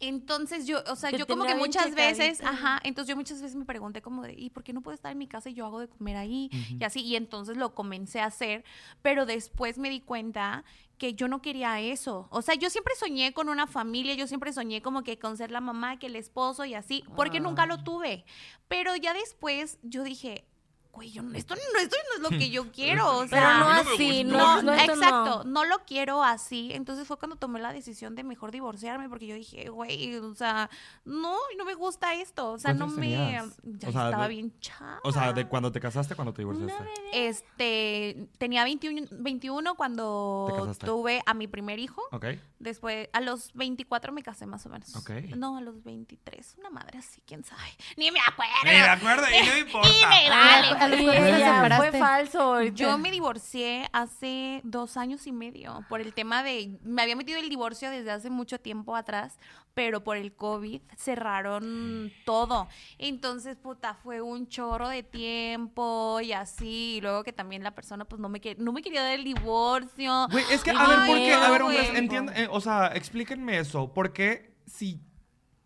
[0.00, 3.64] entonces yo, o sea, yo como que muchas veces, ajá, entonces yo muchas veces me
[3.64, 5.80] pregunté como de, ¿y por qué no puedo estar en mi casa y yo hago
[5.80, 6.50] de comer ahí?
[6.78, 8.64] Y así, y entonces lo comencé a hacer,
[9.02, 10.64] pero después me di cuenta
[10.96, 12.28] que yo no quería eso.
[12.30, 15.50] O sea, yo siempre soñé con una familia, yo siempre soñé como que con ser
[15.50, 18.24] la mamá, que el esposo y así, porque nunca lo tuve.
[18.68, 20.44] Pero ya después yo dije,
[20.92, 23.18] güey, yo no, esto, no, esto no es lo que yo quiero.
[23.18, 25.44] O sea, Pero no así, no, no, no, exacto, no.
[25.44, 25.64] no.
[25.64, 26.70] lo quiero así.
[26.72, 30.68] Entonces fue cuando tomé la decisión de mejor divorciarme porque yo dije, güey, o sea,
[31.04, 32.50] no, no me gusta esto.
[32.52, 33.10] O sea, no ¿Cuántos me.
[33.10, 35.00] Ya O sea, estaba de- bien chava.
[35.04, 36.84] O sea, de cuando te casaste, cuando te divorciaste.
[37.12, 42.02] Este, tenía 21, 21 ¿Te cuando tuve a mi primer hijo.
[42.12, 42.26] Ok.
[42.58, 44.94] Después, a los 24 me casé más o menos.
[44.96, 45.10] Ok.
[45.36, 46.56] No, a los 23.
[46.58, 47.62] Una madre así, quién sabe.
[47.96, 48.52] Ni me acuerdo.
[48.64, 49.88] Ni me acuerdo y no importa.
[49.88, 50.68] Y me vale.
[50.80, 51.90] A los Y cuantos te ella, separaste?
[51.90, 52.62] fue falso.
[52.62, 56.78] Yo me divorcié hace dos años y medio por el tema de...
[56.82, 59.38] Me había metido el divorcio desde hace mucho tiempo atrás,
[59.74, 62.68] pero por el COVID cerraron todo.
[62.98, 66.96] Entonces, puta, fue un chorro de tiempo y así.
[66.96, 69.24] Y luego que también la persona, pues, no me, que- no me quería dar el
[69.24, 70.28] divorcio.
[70.30, 71.34] Güey, es que, a ver, ¿por no, qué?
[71.34, 71.90] A ver, hombres,
[72.36, 73.92] eh, o sea, explíquenme eso.
[73.92, 75.00] ¿Por qué si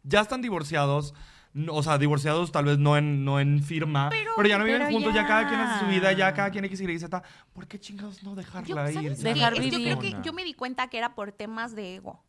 [0.03, 1.15] ya están divorciados,
[1.69, 5.15] o sea, divorciados tal vez no en, no en firma, pero, ya no viven juntos,
[5.15, 5.23] ya.
[5.23, 5.29] ya.
[5.29, 8.31] cada quien hace su vida, ya cada quien X, Y, Z, ¿por qué chingados no
[8.31, 8.95] Yo, dejarla ir?
[8.95, 9.35] ¿sabes Ya qué?
[9.35, 12.23] Dejar Yo creo que yo me di cuenta que era por temas de ego.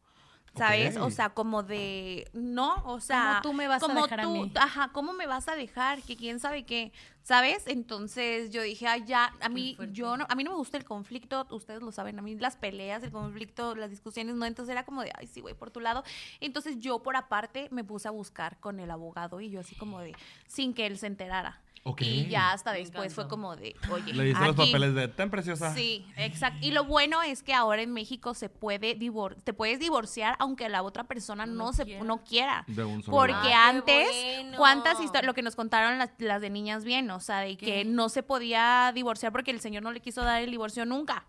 [0.58, 0.98] ¿Sabes?
[0.98, 4.32] O sea, como de, no, o sea, ¿Cómo tú me vas a dejar a tú-
[4.32, 4.52] mí?
[4.56, 6.02] Ajá, ¿cómo me vas a dejar?
[6.02, 6.92] Que quién sabe qué,
[7.24, 7.68] ¿sabes?
[7.68, 10.86] Entonces yo dije, ay, ya, a mí, yo no, a mí no me gusta el
[10.86, 14.86] conflicto, ustedes lo saben, a mí las peleas, el conflicto, las discusiones, no, entonces era
[14.86, 16.04] como de, ay, sí, güey, por tu lado.
[16.40, 20.00] Entonces yo por aparte me puse a buscar con el abogado y yo así como
[20.00, 20.16] de,
[20.48, 21.62] sin que él se enterara.
[22.00, 25.30] Y ya hasta después fue como de, oye, Le diste los aquí- papeles de ten
[25.30, 25.72] preciosa.
[25.76, 26.66] Sí, exacto.
[26.66, 30.68] Y lo bueno es que ahora en México se puede divor te puedes divorciar aunque
[30.68, 32.04] la otra persona no, No se quiera.
[32.04, 32.64] no quiera.
[32.68, 33.54] De un solo Porque.
[33.54, 34.58] Ah, antes, bueno.
[34.58, 35.26] ¿cuántas historias?
[35.28, 37.86] Lo que nos contaron las, las de niñas bien, o sea, de que ¿Qué?
[37.86, 41.24] no se podía divorciar porque el señor no le quiso dar el divorcio nunca.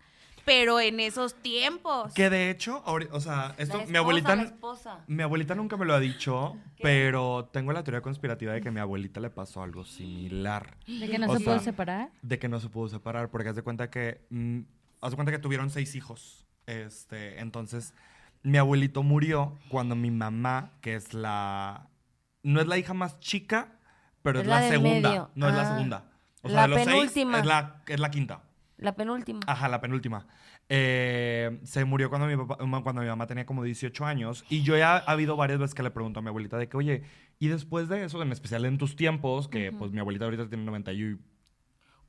[0.47, 2.13] Pero en esos tiempos.
[2.13, 4.35] Que de hecho, o sea, esto, La mi esposa, abuelita.
[4.37, 5.03] la esposa.
[5.05, 8.71] Mi abuelita nunca me lo ha dicho, pero tengo la teoría conspirativa de que a
[8.71, 10.77] mi abuelita le pasó algo similar.
[10.87, 12.09] ¿De que no O se sea, puede separar?
[12.21, 14.25] De que no se pudo separar, porque haz de cuenta que.
[14.29, 14.61] mm,
[15.01, 16.45] haz de cuenta que tuvieron seis hijos.
[16.65, 17.93] Este, entonces,
[18.41, 21.89] mi abuelito murió cuando mi mamá, que es la.
[22.41, 23.79] No es la hija más chica,
[24.23, 25.09] pero es, Es la, segunda.
[25.09, 25.31] medio.
[25.35, 25.73] No es la Ah.
[25.75, 26.03] segunda.
[26.43, 27.39] O sea, La de los seis, penúltima.
[27.39, 28.43] es la, es la quinta.
[28.77, 29.39] La penúltima.
[29.47, 30.27] Ajá, la penúltima.
[30.69, 34.45] Eh, se murió cuando mi, papá, cuando mi mamá tenía como 18 años.
[34.49, 36.77] Y yo ya ha habido varias veces que le pregunto a mi abuelita de que,
[36.77, 37.03] oye,
[37.39, 40.63] y después de eso, en especial en tus tiempos, que pues mi abuelita ahorita tiene
[40.65, 41.17] 90 y...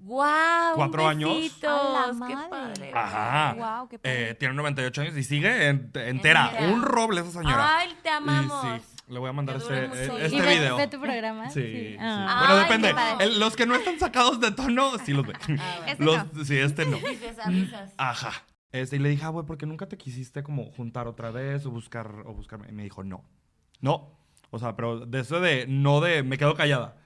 [0.00, 0.76] ¡Guau!
[0.76, 1.35] ¿Cuatro un años?
[1.37, 2.48] besitos, ¡A la ¡Qué madre!
[2.50, 2.92] padre!
[2.94, 3.52] Ajá.
[3.54, 4.31] Guau, qué padre.
[4.31, 6.09] Eh, tiene 98 años y sigue en- entera.
[6.50, 6.72] Entera.
[6.72, 7.78] Un roble esa señora.
[7.78, 8.81] ¡Ay, te Y amamos!
[8.83, 9.90] sí, le voy a mandar este, eh,
[10.21, 10.77] este ¿Y ve, video.
[10.77, 11.51] ve tu programa?
[11.51, 11.97] Sí, sí.
[12.01, 12.44] Ah.
[12.47, 12.94] Bueno, Ay, depende.
[13.25, 15.35] El- los que no están sacados de tono, sí los ve.
[15.87, 16.44] Este Los, no.
[16.44, 16.99] Sí, este no.
[17.97, 18.33] Ajá.
[18.71, 21.64] Este, y le dije, ah, güey, ¿por qué nunca te quisiste como juntar otra vez
[21.64, 22.68] o buscar o buscarme?
[22.68, 23.25] Y me dijo, no.
[23.81, 24.18] No.
[24.51, 26.97] O sea, pero de eso de, no de, me quedo callada.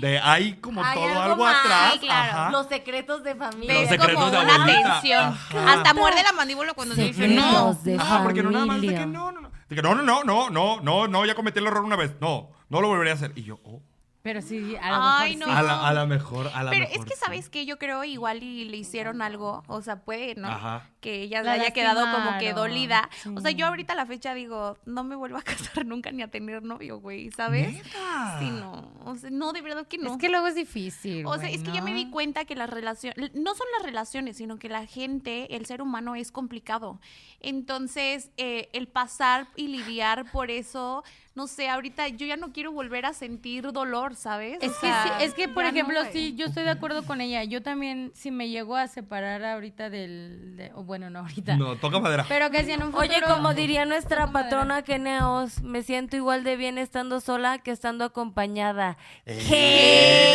[0.00, 1.92] De hay como Hay todo algo, atrás.
[1.94, 2.32] sí, claro.
[2.38, 2.50] Ajá.
[2.50, 3.74] Los secretos de familia.
[3.80, 4.92] Los secretos como de una abuelita.
[4.92, 5.20] tensión.
[5.24, 5.72] Ajá.
[5.74, 7.74] Hasta muerde la mandíbula cuando se dice no.
[7.84, 9.50] de Ajá, porque no nada más de que no, no, no.
[9.68, 12.14] Que no, no, no, no, no, no, no, ya cometí el error una vez.
[12.20, 13.32] No, no lo volvería a hacer.
[13.34, 13.82] Y yo, oh.
[14.22, 15.54] Pero sí, a lo Ay, mejor no.
[15.54, 15.58] sí.
[15.60, 16.98] A la, a la mejor, a la Pero mejor.
[16.98, 17.20] es que, sí.
[17.24, 17.66] ¿sabes qué?
[17.66, 19.62] Yo creo igual y le hicieron algo.
[19.68, 20.48] O sea, puede, ¿no?
[20.48, 20.90] Ajá.
[21.00, 23.08] Que ella La haya quedado como que dolida.
[23.36, 25.42] O sea, yo ahorita a la fecha digo, no me vuelvo a
[25.76, 27.72] casar nunca ni a tener novio, güey, ¿sabes?
[27.74, 28.38] ¿Neta?
[28.40, 28.92] Sí, no.
[29.04, 30.10] O sea, no, de verdad que no.
[30.12, 31.24] Es que luego es difícil.
[31.26, 33.84] O sea, güey, es que ya me di cuenta que las relaciones, no son las
[33.86, 37.00] relaciones, sino que la gente, el ser humano es complicado.
[37.40, 41.02] Entonces, eh, el pasar y lidiar por eso,
[41.34, 44.58] no sé, ahorita yo ya no quiero volver a sentir dolor, ¿sabes?
[44.60, 47.04] Es O que, sea, sí, es que por no, ejemplo, sí, yo estoy de acuerdo
[47.06, 47.44] con ella.
[47.44, 50.56] Yo también, si me llego a separar ahorita del.
[50.56, 51.56] de- bueno, no ahorita.
[51.58, 52.24] No, toca madera.
[52.28, 53.06] Pero que si en un futuro.
[53.08, 58.04] Oye, como diría nuestra patrona Keneos, me siento igual de bien estando sola que estando
[58.06, 58.96] acompañada.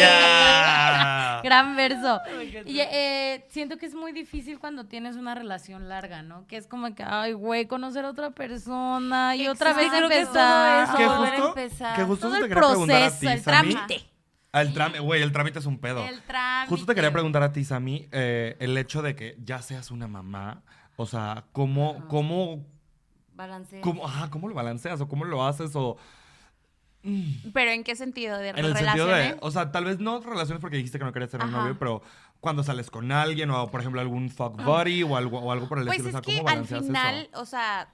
[0.04, 1.42] ¡Ella!
[1.44, 2.22] Gran verso.
[2.66, 6.46] Y eh, siento que es muy difícil cuando tienes una relación larga, ¿no?
[6.48, 10.84] Que es como que, ay, güey, conocer a otra persona y otra vez empezar.
[10.84, 10.96] eso.
[10.98, 11.96] Que volver a justo, empezar.
[11.96, 14.12] que justo Todo el a proceso, ti, el trámite.
[14.54, 16.06] El trámite, güey, el trámite es un pedo.
[16.08, 16.70] El trámite.
[16.70, 20.08] Justo te quería preguntar a ti, Sammy, eh, el hecho de que ya seas una
[20.08, 20.62] mamá,
[20.96, 22.66] o sea, ¿cómo, cómo,
[23.34, 23.82] Balancea.
[23.82, 25.98] cómo, ajá, cómo lo balanceas o cómo lo haces o
[27.54, 28.38] Pero ¿en qué sentido?
[28.38, 31.12] ¿De en el sentido de, o sea, tal vez no relaciones porque dijiste que no
[31.12, 31.58] querías tener Ajá.
[31.58, 32.04] novio, pero
[32.39, 35.80] cuando sales con alguien o, por ejemplo, algún fuck buddy o algo, o algo por
[35.80, 37.42] el Pues estilo, es o sea, que ¿cómo al balanceas final, eso?
[37.42, 37.89] o sea,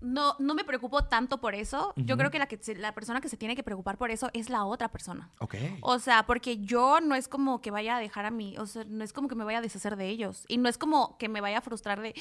[0.00, 1.92] no, no me preocupo tanto por eso.
[1.96, 4.30] Yo creo que la, que se- la persona que se tiene que preocupar por eso
[4.32, 5.30] es la otra persona.
[5.38, 5.54] Ok.
[5.82, 8.84] O sea, porque yo no es como que vaya a dejar a mí, o sea,
[8.84, 10.44] no es como que me vaya a deshacer de ellos.
[10.48, 12.14] Y no es como que me vaya a frustrar de,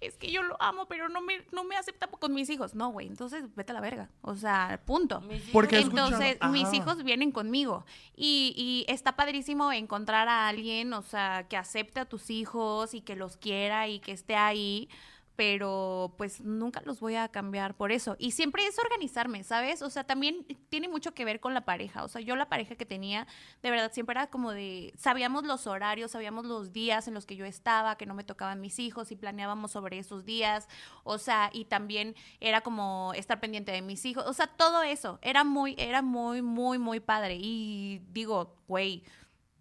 [0.00, 2.74] es que yo lo amo, pero no me, no me acepta con mis hijos.
[2.74, 4.08] No, güey, entonces vete a la verga.
[4.22, 5.20] O sea, punto.
[5.22, 7.84] Mis hijos- Porque Entonces, mis hijos vienen conmigo.
[8.16, 13.02] Y, y está padrísimo encontrar a alguien, o sea, que acepte a tus hijos y
[13.02, 14.88] que los quiera y que esté ahí.
[15.36, 18.16] Pero pues nunca los voy a cambiar por eso.
[18.18, 19.82] Y siempre es organizarme, ¿sabes?
[19.82, 22.04] O sea, también tiene mucho que ver con la pareja.
[22.04, 23.26] O sea, yo la pareja que tenía,
[23.62, 27.36] de verdad, siempre era como de, sabíamos los horarios, sabíamos los días en los que
[27.36, 30.68] yo estaba, que no me tocaban mis hijos y planeábamos sobre esos días.
[31.04, 34.24] O sea, y también era como estar pendiente de mis hijos.
[34.26, 37.36] O sea, todo eso era muy, era muy, muy, muy padre.
[37.38, 39.04] Y digo, güey,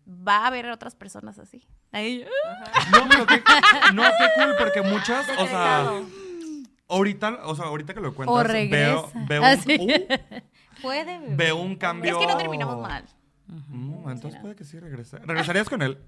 [0.07, 1.67] va a haber otras personas así.
[1.91, 2.25] Ahí,
[2.91, 3.41] No, pero qué,
[3.93, 5.91] no, qué cool, porque muchas, o sea,
[6.89, 9.09] ahorita, o sea, ahorita que lo cuentas, O veo, regresa.
[9.27, 11.35] veo, Ah, un, uh, Puede, bebé.
[11.35, 12.13] veo un cambio.
[12.13, 13.05] Es que no terminamos mal.
[13.47, 15.19] Mm, entonces puede que sí regrese.
[15.19, 15.99] ¿Regresarías con él?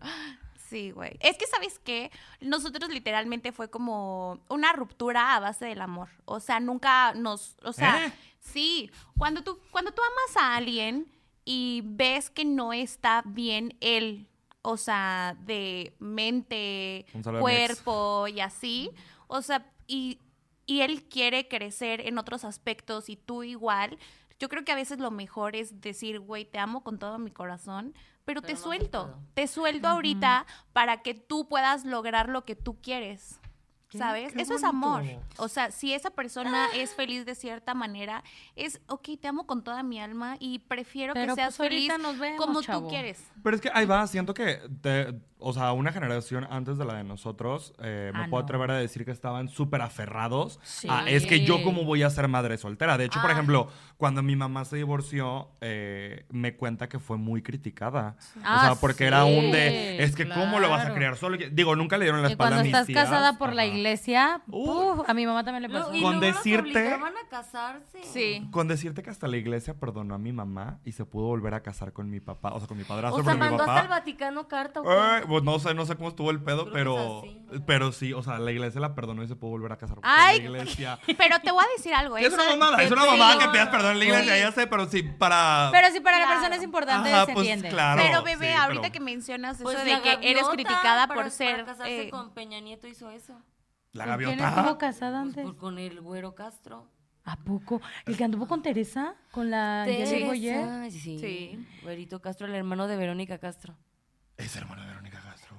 [0.70, 1.18] Sí, güey.
[1.22, 2.12] Es que, ¿sabes qué?
[2.42, 6.10] Nosotros literalmente fue como una ruptura a base del amor.
[6.26, 7.56] O sea, nunca nos...
[7.64, 8.12] O sea, ¿Eh?
[8.42, 8.92] sí.
[9.18, 11.08] Cuando tú, cuando tú amas a alguien
[11.46, 14.28] y ves que no está bien él,
[14.62, 17.06] o sea, de mente,
[17.40, 18.92] cuerpo y así,
[19.28, 20.20] o sea, y,
[20.66, 23.98] y él quiere crecer en otros aspectos y tú igual,
[24.40, 27.32] yo creo que a veces lo mejor es decir, güey, te amo con todo mi
[27.32, 27.94] corazón,
[28.26, 32.56] pero, Pero te no suelto, te suelto ahorita para que tú puedas lograr lo que
[32.56, 33.40] tú quieres.
[33.90, 34.34] ¿Sabes?
[34.34, 35.04] qué Eso es amor.
[35.38, 38.24] O sea, si esa persona es feliz de cierta manera,
[38.56, 41.92] es, ok, te amo con toda mi alma y prefiero Pero, que seas pues, feliz
[42.00, 42.82] nos vemos, como chavo.
[42.82, 43.24] tú quieres.
[43.44, 46.96] Pero es que ahí va, siento que, te- o sea, una generación antes de la
[46.96, 48.46] de nosotros, eh, me Ah, puedo no.
[48.46, 50.88] atrever a decir que estaban súper aferrados Sí.
[50.90, 52.98] a, es que yo cómo voy a ser madre soltera.
[52.98, 53.34] De hecho, por Ah.
[53.34, 58.16] ejemplo, cuando mi mamá se divorció, eh, me cuenta que fue muy criticada.
[58.38, 61.38] o Ah, sea, porque era un de, es que cómo lo vas a criar solo.
[61.52, 63.04] Digo, nunca le dieron la Y espalda cuando a mis estás tías.
[63.06, 65.94] casada por la iglesia, uf, a mi mamá también le No, pasó.
[65.96, 68.00] y Con decirte- obligaban a casarse.
[68.04, 68.48] Sí.
[68.52, 71.62] Con decirte que hasta la iglesia perdonó a mi mamá y se pudo volver a
[71.62, 73.72] casar con mi papá, o sea, con mi padrastro, O sea, mi mandó papá...
[73.76, 74.82] hasta el Vaticano carta.
[74.82, 74.90] ¿o qué?
[74.90, 78.24] Ay, pues no sé, no sé cómo estuvo el pedo, pero, es pero sí, o
[78.24, 80.40] sea, la iglesia la perdonó y se pudo volver a casar Ay.
[80.40, 81.00] la iglesia.
[81.18, 82.18] Pero te voy a decir algo.
[82.18, 83.08] es eso- una mamada, es una Sí.
[83.10, 84.40] mamada que pidas perdón en la iglesia, Sí.
[84.40, 85.70] ya sé, pero sí, para...
[85.72, 87.70] Pero si para la persona es importante, Ajá, se pues, entiende.
[87.70, 88.02] claro.
[88.06, 91.08] Pero bebé, sí, ahorita pero- que mencionas eso Pues de la que eres gaviota criticada
[91.08, 91.52] para- por ser...
[91.56, 93.34] Para casarse eh, con Peña Nieto hizo eso.
[93.94, 94.50] La ¿Con quién gaviota.
[94.62, 95.44] estuvo casada antes?
[95.46, 96.88] Por- con el güero Castro.
[97.24, 97.82] ¿A poco?
[98.06, 99.16] ¿El que anduvo con Teresa?
[99.32, 99.84] ¿Con la?
[99.86, 101.18] Teresa, Sí.
[101.20, 101.68] Sí.
[101.84, 103.76] Güerito Castro, el hermano de Verónica Castro.
[104.38, 105.58] Es hermano de Verónica Castro.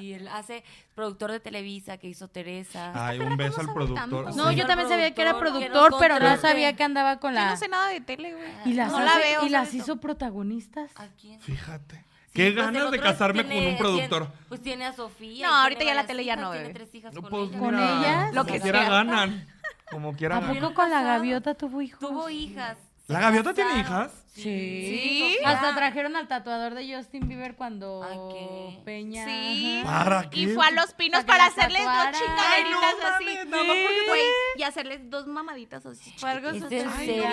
[0.00, 0.62] Y él hace
[0.94, 2.92] productor de Televisa que hizo Teresa.
[2.94, 4.24] Ay, un beso al productor.
[4.26, 4.36] tanto?
[4.36, 4.56] No, Sí.
[4.56, 7.50] yo también sabía que era Productor, pero no sabía que andaba con Yo la...
[7.50, 8.50] no sé nada de tele, güey.
[8.66, 9.46] Y las, no hace- la veo.
[9.46, 10.90] y las hizo protagonistas.
[10.96, 11.40] ¿A quién?
[11.40, 11.96] Fíjate.
[11.96, 12.02] Sí,
[12.34, 14.22] Qué pues ganas de casarme tiene- con un productor.
[14.26, 15.46] tiene- pues tiene a Sofía.
[15.46, 16.74] No, ahorita tiene ya la tele ya no, Tiene bebé.
[16.74, 17.58] tres hijas No, pues, ella.
[17.58, 18.34] ¿Con mira, ellas?
[18.34, 19.46] Lo Como que quiera ganan.
[19.90, 20.58] Como quiera ¿A ganan.
[20.60, 22.00] poco con la gaviota tuvo hijos?
[22.00, 22.76] Tuvo hijas.
[23.08, 24.10] ¿La gaviota tiene hijas?
[24.34, 24.42] Sí.
[24.42, 25.36] Sí.
[25.44, 28.80] Hasta trajeron al tatuador de Justin Bieber cuando ¿A qué?
[28.84, 29.26] Peña...
[29.26, 29.82] Sí.
[29.84, 30.38] ¿Para qué?
[30.40, 33.24] Y fue a Los Pinos Para para hacerles dos chingaderitas no así.
[33.50, 34.22] mames, porque Güey,
[34.56, 36.14] y hacerles dos mamaditas así.
[36.16, 37.24] Fue algo ¿Es en serio?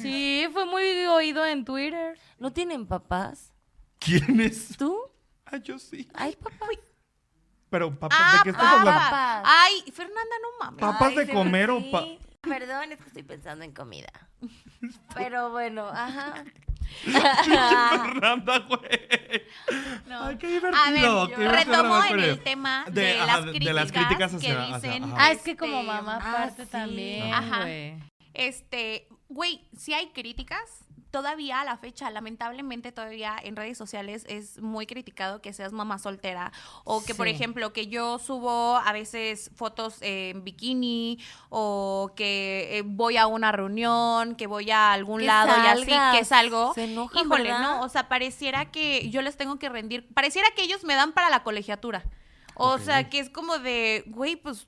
[0.00, 2.18] Sí, fue muy oído en Twitter.
[2.38, 3.52] ¿No tienen papás?
[4.00, 4.76] ¿Quién es?
[4.76, 4.98] ¿Tú?
[5.46, 6.08] Ah, yo sí.
[6.14, 6.66] Ay, papá.
[7.70, 9.38] Pero, papá, Ah, ¿de qué estás papá.
[9.38, 9.48] hablando?
[9.48, 10.80] Ay, Fernanda, no mames.
[10.80, 11.88] Papas Ay, de sí, comer o sí.
[11.92, 12.04] pa-
[12.42, 14.10] Perdón, es que estoy pensando en comida.
[15.14, 16.44] Pero bueno, ajá.
[17.04, 19.42] Fernanda, güey.
[20.06, 20.24] No.
[20.24, 21.26] Ay, qué A divertido.
[21.26, 23.92] ver, qué divertido retomo en el tema de, De- ajá, las, de- críticas de las
[23.92, 25.04] críticas hacia- que hacia- dicen.
[25.04, 25.14] ajá.
[25.18, 26.70] Ah, es que como este, mamá ah, aparte sí.
[26.70, 27.60] también, Ajá.
[27.60, 27.94] güey.
[28.34, 34.60] Este, güey, si hay críticas, todavía a la fecha, lamentablemente todavía en redes sociales es
[34.60, 36.50] muy criticado que seas mamá soltera
[36.82, 41.18] o que, por ejemplo, que yo subo a veces fotos en bikini
[41.50, 45.84] o que eh, voy a una reunión, que voy a algún Que lado y así,
[45.84, 46.16] salgas.
[46.18, 46.74] que salgo.
[46.74, 47.60] Se enojan, Híjole, ¿verdad?
[47.60, 51.12] no, o sea, pareciera que yo les tengo que rendir, pareciera que ellos me dan
[51.12, 52.02] para la colegiatura.
[52.54, 54.66] O sea, que es como de, güey, pues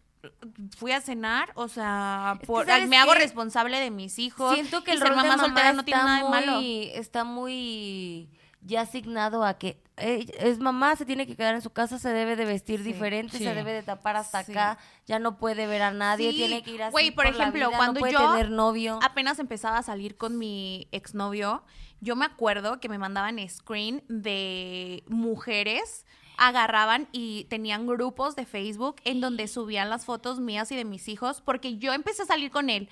[0.76, 4.54] fui a cenar, o sea, Es que, por- ¿sabes me hago responsable de mis hijos.
[4.54, 6.60] Siento que el ser rol de mamá soltera no tiene nada de malo.
[6.62, 8.28] está muy
[8.66, 12.08] ya asignado a que eh, es mamá, se tiene que quedar en su casa, se
[12.08, 13.44] debe de vestir Sí, diferente, sí.
[13.44, 14.52] se debe de tapar hasta Sí.
[14.52, 17.76] acá, ya no puede ver a nadie, tiene que ir así güey, por ejemplo, vida,
[17.76, 18.98] cuando no puede yo tener novio.
[19.02, 21.62] Apenas empezaba a salir con mi exnovio,
[22.00, 26.04] yo me acuerdo que me mandaban screen de mujeres
[26.36, 31.08] agarraban y tenían grupos de Facebook en donde subían las fotos mías y de mis
[31.08, 32.88] hijos porque yo empecé a salir con él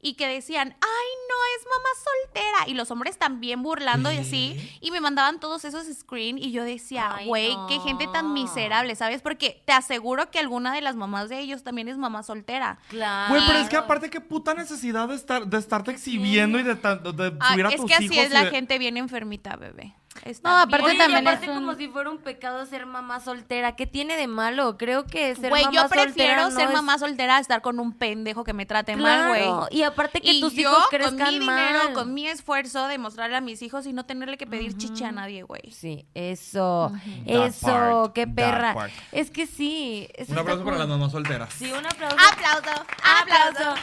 [0.00, 2.70] y que decían, ay, no, es mamá soltera.
[2.70, 4.78] Y los hombres también burlando y así.
[4.80, 7.66] Y me mandaban todos esos screen y yo decía, güey, no.
[7.66, 9.22] qué gente tan miserable, ¿sabes?
[9.22, 12.78] Porque te aseguro que alguna de las mamás de ellos también es mamá soltera.
[12.90, 13.30] Claro.
[13.34, 16.74] Güey, pero es que aparte, qué puta necesidad de estar de estarte exhibiendo y de,
[16.76, 19.96] de Ay, subir a es tus que así es la de- gente bien enfermita, bebé.
[20.24, 22.86] Está No, aparte bien- y también aparte es un- como si fuera un pecado ser
[22.86, 23.76] mamá soltera.
[23.76, 24.76] ¿Qué tiene de malo?
[24.76, 27.62] Creo que ser Güey, mamá yo soltera prefiero no ser es- mamá soltera a estar
[27.62, 29.48] con un pendejo que me trate mal, güey.
[29.70, 31.92] Y aparte que Y tus yo, hijos con crezcan mi dinero, mal.
[31.94, 35.42] con mi esfuerzo, demostrarle a mis hijos y no tenerle que pedir chiche a nadie,
[35.42, 35.70] güey.
[35.70, 36.92] Sí, eso,
[37.26, 37.66] eso,
[38.02, 38.74] part, qué perra.
[39.12, 40.08] Es que sí.
[40.14, 40.88] eso Un aplauso para cool.
[40.88, 41.52] las mamás solteras.
[41.54, 42.16] Sí, un aplauso.
[42.32, 43.74] Aplauso, aplauso.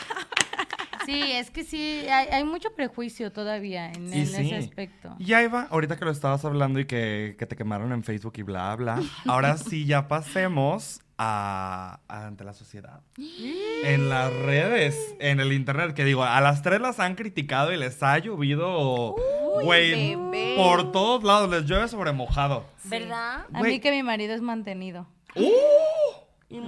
[1.06, 4.36] Sí, es que sí, hay, hay mucho prejuicio todavía en, Y en sí.
[4.48, 5.16] ese aspecto.
[5.20, 8.34] Y ahí va, ahorita que lo estabas hablando y que, que te quemaron en Facebook
[8.38, 9.02] y bla, bla.
[9.28, 13.02] Ahora sí ya pasemos a, a- ante la sociedad.
[13.84, 17.78] En las redes, en el internet, que digo, a las tres las han criticado y
[17.78, 19.16] les ha llovido,
[19.62, 20.16] güey,
[20.56, 22.66] por todos lados, les llueve sobre mojado.
[22.86, 23.46] ¿Verdad?
[23.54, 25.06] A mí que mi marido es mantenido.
[25.36, 26.25] Mucho-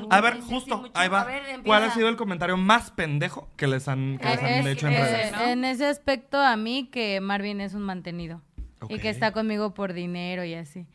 [0.10, 1.24] A ver, justo, ahí va.
[1.26, 4.66] Ver, ¿Cuál ha sido el comentario más pendejo que les han, que les han Es-
[4.68, 5.32] hecho en es- redes?
[5.34, 5.42] ¿no?
[5.42, 8.42] En ese aspecto, a mí que Marvin es un mantenido.
[8.90, 10.86] Y que está conmigo por dinero y así.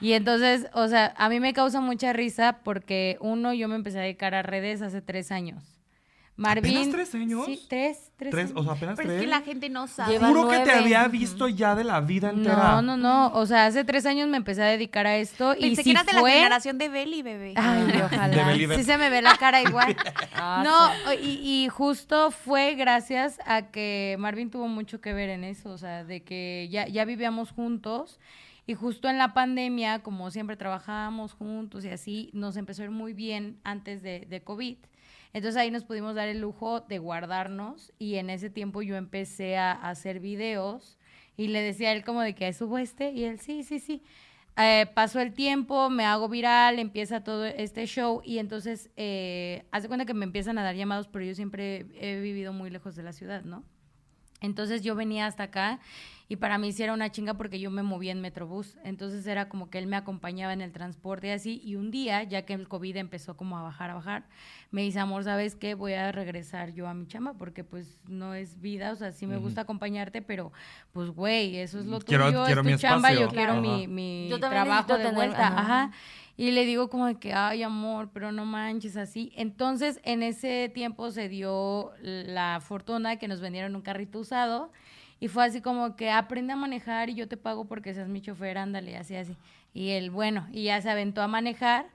[0.00, 3.98] Y entonces, o sea, a mí me causa mucha risa porque uno, yo me empecé
[3.98, 5.81] a dedicar a redes hace tres años.
[6.34, 6.76] Marvin.
[6.76, 7.44] ¿Apenas tres años?
[7.46, 8.30] Sí, tres, tres.
[8.30, 8.56] Tres, años.
[8.56, 9.18] o sea, apenas Pero tres.
[9.20, 10.12] es que la gente no sabe.
[10.12, 12.80] Lleva Juro que te había visto ya de la vida entera.
[12.80, 13.32] No, no, no.
[13.34, 16.06] O sea, hace tres años me empecé a dedicar a esto y si que eras
[16.06, 16.32] de la fue.
[16.32, 17.52] generación de Belly, bebé.
[17.56, 18.46] Ay, De ojalá.
[18.46, 18.78] Believer.
[18.78, 19.94] Sí se me ve la cara igual.
[20.34, 25.44] Ah, no, y, y justo fue gracias a que Marvin tuvo mucho que ver en
[25.44, 28.18] eso, o sea, de que ya, ya vivíamos juntos
[28.66, 32.90] y justo en la pandemia, como siempre trabajábamos juntos y así, nos empezó a ir
[32.90, 34.78] muy bien antes de, de COVID.
[35.32, 39.56] Entonces ahí nos pudimos dar el lujo de guardarnos y en ese tiempo yo empecé
[39.56, 40.98] a, hacer videos
[41.36, 44.02] y le decía a él como de que subo este y él sí, sí, sí.
[44.58, 49.82] Eh, pasó el tiempo, me hago viral, empieza todo este show y entonces eh, haz
[49.82, 52.94] de cuenta que me empiezan a dar llamados, pero yo siempre he vivido muy lejos
[52.94, 53.64] de la ciudad, ¿no?
[54.42, 55.80] Entonces yo venía hasta acá
[56.32, 58.78] y para mí sí era una chinga porque yo me movía en Metrobús.
[58.84, 61.60] Entonces era como que él me acompañaba en el transporte y así.
[61.62, 64.24] Y un día, ya que el COVID empezó como a bajar, a bajar,
[64.70, 65.74] me dice, amor, ¿sabes qué?
[65.74, 68.92] Voy a regresar yo a mi chamba porque pues no es vida.
[68.92, 70.52] O sea, sí me gusta acompañarte, pero
[70.92, 73.60] pues güey, eso es lo Quiero- tuyo, quiero es tu mi chamba, yo quiero Ajá.
[73.60, 75.46] mi, mi Yo también trabajo de tener- vuelta.
[75.48, 75.60] ajá.
[75.60, 75.90] Ajá.
[76.38, 79.32] Y le digo como de que, ay, amor, pero no manches así.
[79.36, 84.72] Entonces, en ese tiempo se dio la fortuna de que nos vendieron un carrito usado.
[85.22, 88.20] Y fue así como que aprende a manejar y yo te pago porque seas mi
[88.20, 89.36] chofer, ándale, así, así.
[89.72, 91.86] Y él, bueno, y ya se aventó a manejar.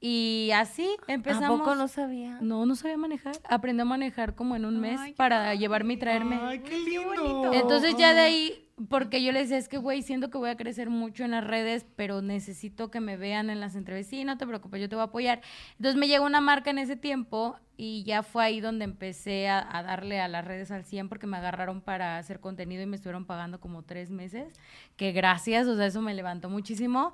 [0.00, 1.60] Y así empezamos.
[1.60, 2.38] ¿A poco no sabía?
[2.40, 3.36] No, no sabía manejar.
[3.48, 6.40] Aprendí a manejar como en un mes Ay, para llevarme y traerme.
[6.42, 7.52] Ay, qué lindo.
[7.52, 10.56] Entonces ya de ahí, porque yo le decía, es que güey, siento que voy a
[10.56, 14.10] crecer mucho en las redes, pero necesito que me vean en las entrevistas.
[14.10, 15.40] Sí, no te preocupes, yo te voy a apoyar.
[15.72, 19.66] Entonces me llegó una marca en ese tiempo y ya fue ahí donde empecé a,
[19.76, 22.96] a darle a las redes al 100 porque me agarraron para hacer contenido y me
[22.96, 24.52] estuvieron pagando como tres meses,
[24.96, 27.12] que gracias, o sea, eso me levantó muchísimo.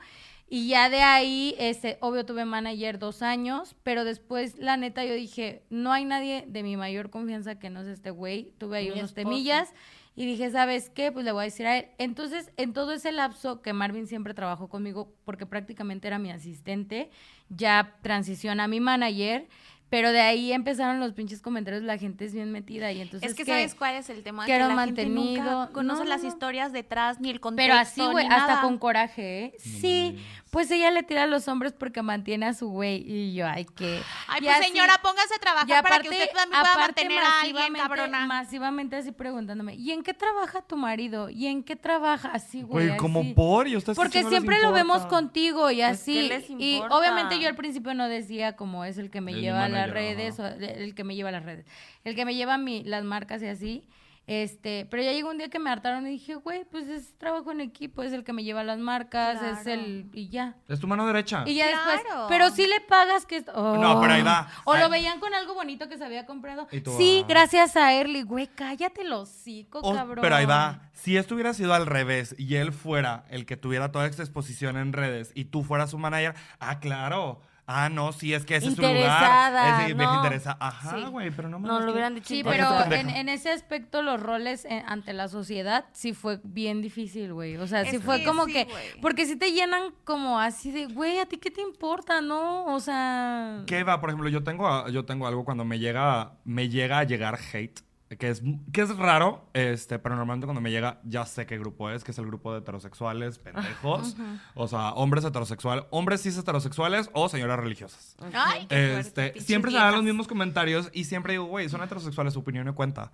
[0.50, 5.12] Y ya de ahí, este, obvio tuve manager dos años, pero después, la neta, yo
[5.12, 8.52] dije, no hay nadie de mi mayor confianza que no es este güey.
[8.56, 9.14] Tuve ahí Mi unos esposo.
[9.28, 9.74] temillas
[10.18, 11.12] y dije, ¿sabes qué?
[11.12, 11.86] Pues le voy a decir a él.
[11.96, 17.08] Entonces, en todo ese lapso que Marvin siempre trabajó conmigo, porque prácticamente era mi asistente,
[17.50, 19.46] ya transiciona a mi manager,
[19.90, 23.30] pero de ahí empezaron los pinches comentarios, la gente es bien metida y entonces...
[23.30, 23.52] es que ¿qué?
[23.52, 24.44] sabes cuál es el tema.
[24.44, 25.42] quiero que la gente mantenido.
[25.60, 27.68] nunca conoce No, no, las historias detrás ni el contexto.
[27.70, 28.60] Pero así, güey, hasta nada.
[28.62, 29.52] con coraje, ¿eh?
[29.58, 30.18] sí,
[30.50, 33.04] pues ella le tira a los hombres porque mantiene a su güey.
[33.06, 34.00] Y yo, ay, que.
[34.28, 37.18] Ay, y pues así- señora, póngase a trabajar aparte, para que usted también pueda mantener
[37.18, 38.26] a alguien, masivamente- cabrona.
[38.26, 41.28] Masivamente así preguntándome, ¿y en qué trabaja tu marido?
[41.28, 42.30] ¿Y en qué trabaja?
[42.32, 42.86] Así, güey.
[42.88, 46.14] Güey, como por, y ustedes qué Porque siempre lo vemos contigo y Pues, así.
[46.14, 49.40] ¿qué les y obviamente yo al principio no decía como es el que me El
[49.42, 51.66] lleva a las redes, o el, que me lleva a las redes,
[52.04, 53.88] el que me lleva a mi, las marcas y así.
[54.30, 57.50] Este, pero ya llegó un día que me hartaron y dije, güey, pues es trabajo
[57.50, 60.54] en equipo, es el que me lleva las marcas, es el y ya.
[60.68, 61.44] Es tu mano derecha.
[61.46, 63.38] Y ya después, pero sí le pagas que...
[63.38, 64.50] est- No, pero ahí va.
[64.66, 66.68] O Ahí- lo veían con algo bonito que se había comprado.
[66.70, 67.26] Y tú, Sí, ah.
[67.26, 68.20] gracias a Early.
[68.20, 70.18] Güey, cállate el hocico, O- cabrón.
[70.20, 70.90] pero ahí va.
[70.92, 74.76] Si esto hubiera sido al revés y él fuera el que tuviera toda esta exposición
[74.76, 77.40] en redes y tú fueras su manager, ah, claro.
[77.70, 78.96] Ah, no, sí, es que ese es su lugar.
[78.96, 80.16] Interesada, Es de vieja no.
[80.24, 80.56] interesada.
[80.58, 81.04] Ajá, Sí.
[81.10, 82.28] güey, pero no me No, lo hubieran dicho.
[82.28, 87.34] Sí, pero en, ese aspecto los roles eh, ante la sociedad sí fue bien difícil,
[87.34, 87.58] güey.
[87.58, 88.68] O sea, sí Es fue que como sí, que...
[89.02, 92.64] Porque sí te llenan como así de, güey, ¿a ti qué te importa, no?
[92.74, 93.64] O sea...
[93.66, 94.00] ¿Qué va?
[94.00, 97.80] Por ejemplo, yo tengo, yo tengo algo cuando me llega, me llega a llegar hate,
[98.16, 98.42] que es,
[98.72, 102.12] que es raro, este, pero normalmente cuando me llega ya sé qué grupo es, que
[102.12, 104.16] es el grupo de heterosexuales pendejos.
[104.54, 108.16] O sea, hombres heterosexuales, hombres cis heterosexuales o señoras religiosas.
[108.32, 112.32] Ay, qué Este, siempre se dan los mismos comentarios y siempre digo, güey, son heterosexuales,
[112.32, 113.12] su opinión no cuenta.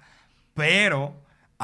[0.55, 1.17] Pero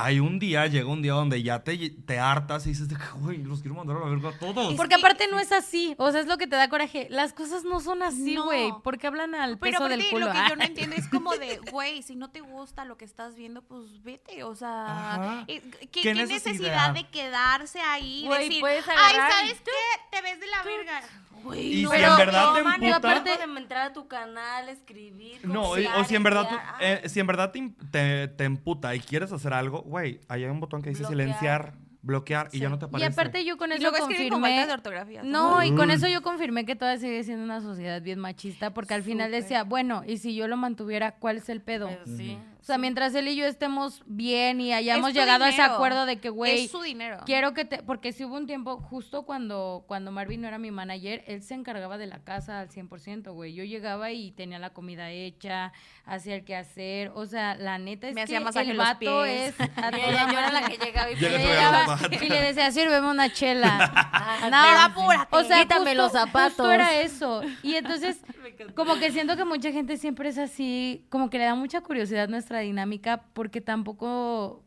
[0.04, 3.04] hay un día, llega un día donde ya te, te hartas y dices, de que,
[3.18, 4.74] güey, los quiero mandar a la verga a todos.
[4.74, 7.06] Porque aparte no es así, o sea, es lo que te da coraje.
[7.10, 8.44] Las cosas no son así, No.
[8.44, 8.72] güey.
[8.82, 10.26] Porque hablan al Pero peso del culo.
[10.26, 13.04] lo que yo no entiendo es como de, güey, si no te gusta lo que
[13.04, 14.44] estás viendo, pues vete.
[14.44, 16.52] O sea, eh, ¿qué, ¿Qué qué necesidad?
[16.52, 19.70] necesidad de quedarse ahí y Güey, decir, puedes ay, ¿sabes qué?
[20.16, 21.02] Te ves de la verga.
[21.42, 22.96] Güey, Y no, si en verdad te no, man, emputa...
[22.96, 25.40] aparte de entrar a tu canal, escribir.
[25.46, 29.00] No, o si en verdad, ah, eh, si en verdad te, te, te emputa y
[29.00, 31.18] quieres hacer algo, güey, ahí hay un botón que dice Bloquear.
[31.28, 31.72] silenciar,
[32.02, 33.12] bloquear y ya no te Y aparece.
[33.12, 34.40] aparte yo con Y eso con confirmé...
[34.40, 35.22] falta de ortografía.
[35.22, 35.94] No, y con Uy.
[35.96, 39.64] eso yo confirmé que todavía sigue siendo una sociedad bien machista, porque al final decía,
[39.64, 41.88] bueno, y si yo lo mantuviera, ¿cuál es el pedo?
[41.88, 42.38] pero sí.
[42.60, 46.06] O sea, mientras él y yo estemos bien y hayamos Es llegado a ese acuerdo
[46.06, 47.18] de que, güey, Es su dinero.
[47.24, 47.82] quiero que te...
[47.82, 51.54] Porque si hubo un tiempo, justo cuando, cuando Marvin no era mi manager, él se
[51.54, 53.54] encargaba de la casa al 100%, güey.
[53.54, 55.72] Yo llegaba y tenía la comida hecha,
[56.04, 57.10] hacía el quehacer.
[57.14, 59.54] O sea, la neta es Me que hacía el vato pies.
[59.58, 59.60] es...
[59.76, 63.92] a toda yo era la que llegaba y le Llegaba y decía, sírveme una chela.
[64.52, 65.36] Ah, apúrate.
[65.36, 66.52] O sea, Quítame justo, los zapatos.
[66.56, 67.42] justo era eso.
[67.62, 68.20] Y entonces,
[68.74, 72.28] como que siento que mucha gente siempre es así, como que le da mucha curiosidad
[72.28, 74.64] nuestra dinámica, porque tampoco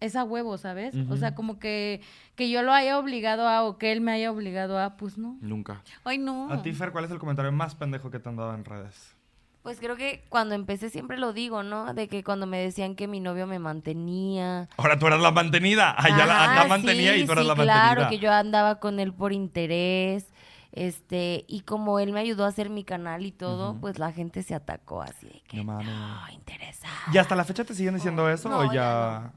[0.00, 0.94] es a huevo, ¿sabes?
[1.08, 2.00] O sea, como que,
[2.34, 5.36] que yo lo haya obligado a, o que él me haya obligado a, pues no.
[5.40, 5.82] Nunca.
[6.04, 6.50] Ay, no.
[6.50, 9.14] A ti, Fer, ¿cuál es el comentario más pendejo que te han dado en redes?
[9.62, 11.92] Pues creo que cuando empecé siempre lo digo, ¿no?
[11.92, 14.68] De que cuando me decían que mi novio me mantenía.
[14.76, 15.92] Ahora tú eras la mantenida.
[15.98, 17.94] Allá la, Ajá, acá mantenía sí, y tú eras sí, la mantenida.
[17.94, 20.30] Claro, que yo andaba con él por interés.
[20.76, 24.42] Este, y como él me ayudó a hacer mi canal y todo, pues la gente
[24.42, 25.86] se atacó así de que No mames.
[25.86, 26.92] no, interesada.
[27.10, 29.32] ¿Y hasta la fecha te siguen diciendo eso no, o ya ya...?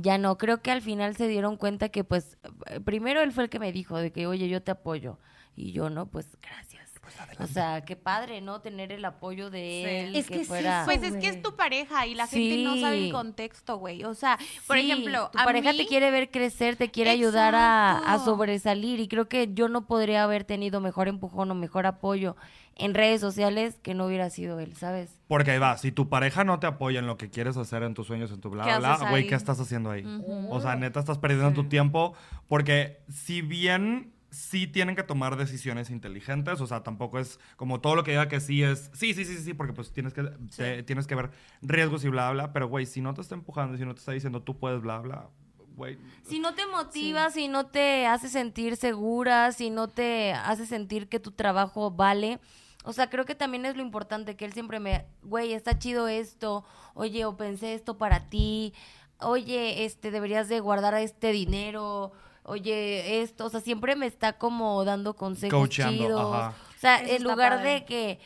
[0.00, 3.44] Ya no, creo que al final se dieron cuenta que pues eh, primero él fue
[3.44, 5.18] el que me dijo de que, oye, yo te apoyo.
[5.54, 6.91] Y yo, no, pues gracias.
[7.38, 8.60] O sea, qué padre, ¿no?
[8.60, 10.16] Tener el apoyo de él.
[10.16, 10.82] Es que que es fuera...
[10.82, 13.06] eso, Pues es que es tu pareja y la gente no sabe Sí.
[13.06, 14.04] el contexto, güey.
[14.04, 17.10] O sea, por Sí, ejemplo, tu a pareja mí- te quiere ver crecer, te quiere
[17.10, 21.86] ayudar a, sobresalir y creo que yo no podría haber tenido mejor empujón o mejor
[21.86, 22.36] apoyo
[22.76, 25.10] en redes sociales que no hubiera sido él, ¿sabes?
[25.28, 27.92] Porque ahí va, si tu pareja no te apoya en lo que quieres hacer, en
[27.94, 29.26] tus sueños, en tu bla, ¿Qué bla, güey?
[29.26, 30.04] ¿qué estás haciendo ahí?
[30.48, 32.14] O sea, neta, estás perdiendo tu tiempo
[32.48, 37.94] porque si bien sí tienen que tomar decisiones inteligentes, o sea, tampoco es como todo
[37.94, 40.22] lo que diga que sí es, sí, sí, sí, sí, sí, porque pues tienes que,
[40.56, 41.30] te- tienes que ver
[41.60, 44.12] riesgos y bla, bla, pero güey, si no te está empujando, si no te está
[44.12, 45.28] diciendo tú puedes, bla, bla,
[45.76, 50.66] güey, Si no te motiva, si no te hace sentir segura, si no te hace
[50.66, 52.40] sentir que tu trabajo vale.
[52.84, 56.08] O sea, creo que también es lo importante que él siempre me, güey, está chido
[56.08, 56.64] esto,
[56.94, 58.74] oye, o pensé esto para ti,
[59.20, 62.12] oye, este, deberías de guardar este dinero,
[62.44, 66.34] oye, esto, o sea, siempre me está como dando consejos Coacheando, chidos.
[66.34, 66.54] ajá.
[66.76, 67.70] O sea, Eso en lugar padre.
[67.70, 68.20] de que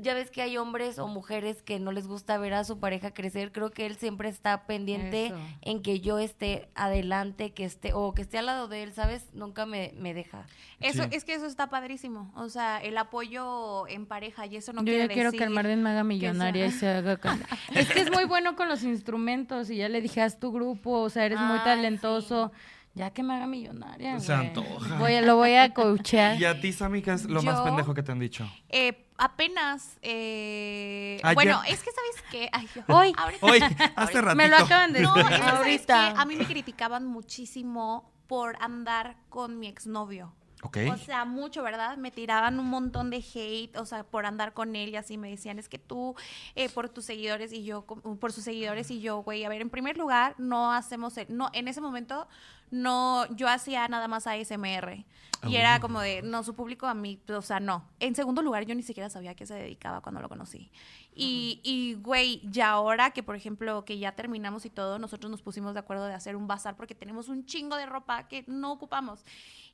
[0.00, 3.12] ya ves que hay hombres o mujeres que no les gusta ver a su pareja
[3.12, 5.36] crecer, creo que él siempre está pendiente Eso.
[5.60, 9.26] en que yo esté adelante, que esté, o que esté al lado de él, ¿sabes?
[9.34, 10.46] Nunca me, me deja.
[10.80, 11.10] Eso, Sí.
[11.12, 12.32] es que eso está padrísimo.
[12.34, 15.38] O sea, el apoyo en pareja y eso no Yo quiere ya quiero decir...
[15.40, 17.18] que el Marden me haga millonaria y se haga
[17.74, 20.92] Es que es muy bueno con los instrumentos y ya le dije, haz tu grupo,
[21.02, 22.52] o sea, eres muy Ay, talentoso.
[22.94, 24.46] Ya que me haga millonaria, Se güey.
[24.48, 24.98] antoja.
[24.98, 26.36] Voy lo voy a coachear.
[26.40, 28.48] Y a ti, Sammy, ¿qué es lo más pendejo que te han dicho?
[28.68, 29.98] Eh, apenas...
[30.02, 31.34] eh, Ayer.
[31.34, 32.48] Bueno, es que ¿sabes qué?
[32.52, 33.12] Ay, yo- Hoy.
[33.16, 33.60] ahorita- Hoy,
[33.96, 34.36] hace ratito.
[34.36, 35.32] Me lo acaban de No, decir.
[35.32, 36.10] es que, ¿sabes Ahorita.
[36.20, 40.32] A mí me criticaban muchísimo por andar con mi exnovio.
[40.62, 40.78] Ok.
[40.90, 41.98] O sea, mucho, ¿verdad?
[41.98, 45.28] Me tiraban un montón de hate, o sea, por andar con él y así me
[45.28, 46.14] decían, es que tú,
[46.54, 49.68] eh, por tus seguidores y yo, por sus seguidores y yo, güey, a ver, en
[49.68, 52.26] primer lugar, no hacemos, el- no, en ese momento,
[52.74, 55.04] no, yo hacía nada más ASMR.
[55.46, 57.84] Y era como de, no, su público a mí, o sea, no.
[58.00, 60.70] En segundo lugar, yo ni siquiera sabía a qué se dedicaba cuando lo conocí.
[61.14, 65.42] Y, y, güey, ya ahora que, por ejemplo, que ya terminamos y todo, nosotros nos
[65.42, 68.72] pusimos de acuerdo de hacer un bazar porque tenemos un chingo de ropa que no
[68.72, 69.22] ocupamos.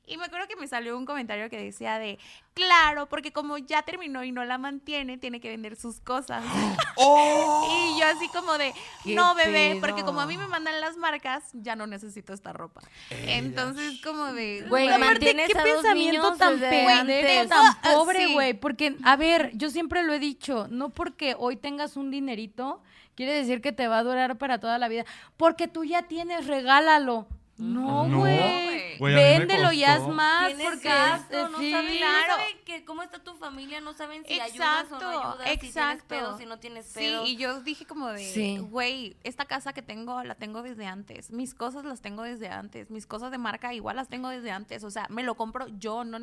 [0.07, 2.19] Y me acuerdo que me salió un comentario que decía de,
[2.53, 6.43] claro, porque como ya terminó y no la mantiene, tiene que vender sus cosas.
[6.97, 7.93] ¡Oh!
[7.95, 8.73] y yo así como de,
[9.03, 9.81] ¿Qué no, bebé, pedo?
[9.81, 12.81] porque como a mí me mandan las marcas, ya no necesito esta ropa.
[13.09, 14.65] Entonces, como de...
[14.67, 17.49] Güey, mantienes qué a dos pensamiento niños tan desde pendejo, antes.
[17.49, 18.33] tan Ah, pobre, sí.
[18.33, 18.53] güey.
[18.53, 22.81] Porque, a ver, yo siempre lo he dicho, no porque hoy tengas un dinerito,
[23.15, 25.05] quiere decir que te va a durar para toda la vida.
[25.37, 27.27] Porque tú ya tienes, regálalo.
[27.61, 28.97] No, güey.
[28.99, 30.53] Véndelo y haz más.
[30.53, 31.71] Porque gasto, es- no sí.
[31.71, 32.17] saben, Claro.
[32.27, 35.43] no saben que cómo está tu familia, no saben si ayudas o no ayudas, si
[35.43, 36.05] tienes exacto.
[36.07, 37.25] pedo, si no tienes Sí, pedo.
[37.25, 38.57] y yo dije como de, Sí.
[38.59, 42.91] güey, esta casa que tengo la tengo desde antes, mis cosas las tengo desde antes,
[42.91, 46.03] mis cosas de marca igual las tengo desde antes, o sea, me lo compro yo,
[46.03, 46.17] no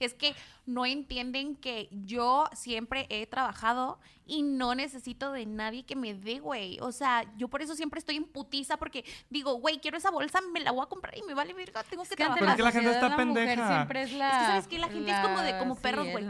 [0.00, 0.34] es que
[0.66, 3.98] no entienden que yo siempre he trabajado
[4.28, 7.98] y no necesito de nadie que me dé, güey, o sea, yo por eso siempre
[7.98, 11.22] estoy en putiza porque digo, güey, quiero esa bolsa, me la voy a comprar y
[11.22, 12.38] me vale verga, tengo que Es que trabajar.
[12.38, 13.68] Pero es que la gente está pendeja.
[13.68, 14.28] siempre es la.
[14.28, 16.26] Es que sabes que la gente es como de como sí, perros, güey.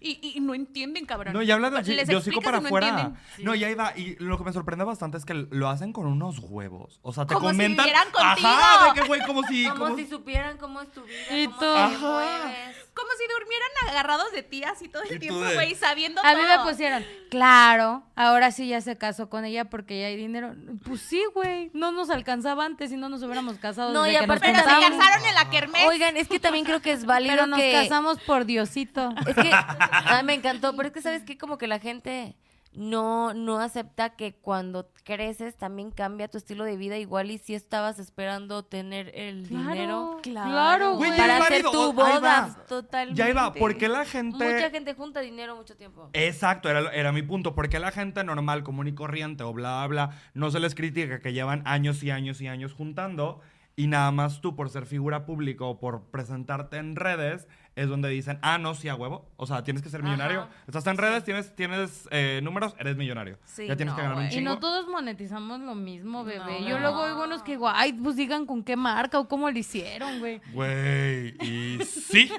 [0.00, 1.32] Y, y no entienden, cabrón.
[1.34, 2.88] No, y habla de, Les hocico explicas para y no afuera.
[2.88, 3.18] entienden.
[3.44, 3.96] No, y ahí va.
[3.96, 6.98] Y lo que me sorprende bastante es que lo hacen con unos huevos.
[7.02, 7.88] O sea, te Como si comentan.
[8.18, 9.64] Ajá, de que, güey, como si.
[9.68, 11.60] como, como si supieran cómo es tu vida, Y cómo tú.
[11.60, 12.72] te Ajá.
[12.94, 16.58] Como si durmieran agarrados de ti así todo el tiempo, güey, sabiendo A mí me
[16.68, 20.54] pusieron, claro, ahora sí ya se casó con ella porque ya hay dinero.
[20.84, 24.20] Pues sí, güey, no nos alcanzaba antes y no nos hubiéramos casado No, desde y
[24.20, 24.98] que nos aparte Pero se casamos.
[24.98, 25.84] casaron en la kermés.
[25.86, 27.72] Oigan, es que también creo que es válido Pero nos que...
[27.72, 29.14] casamos por Diosito.
[29.26, 29.50] Es que,
[29.90, 32.36] ay, me encantó, pero es que sabes que como que la gente
[32.74, 37.54] no, no acepta que cuando creces también cambia tu estilo de vida igual y si
[37.54, 43.18] estabas esperando tener el dinero Claro, Güey, para hacer tu boda totalmente.
[43.18, 44.36] Ya iba, ¿por qué la gente...
[44.36, 46.08] Mucha gente junta dinero mucho tiempo.
[46.12, 47.54] Exacto, era, era mi punto.
[47.54, 51.20] Porque la gente normal, común y corriente o bla, bla, bla, no se les critica
[51.20, 53.40] que llevan años y años y años juntando
[53.76, 58.08] y nada más tú por ser figura pública o por presentarte en redes es donde
[58.10, 59.30] dicen, ah, no, sí, a huevo.
[59.36, 60.42] O sea, tienes que ser millonario.
[60.42, 60.50] Ajá.
[60.66, 63.38] Estás en redes, tienes, tienes eh, números, eres millonario.
[63.44, 64.32] Sí, ya tienes no, que ganar un güey.
[64.32, 64.50] Y chingo.
[64.50, 66.60] no todos monetizamos lo mismo, bebé.
[66.60, 66.68] No.
[66.68, 69.58] Yo luego oigo unos que digo, ay, pues digan con qué marca o cómo lo
[69.58, 70.40] hicieron, güey.
[70.52, 72.30] Güey, y sí.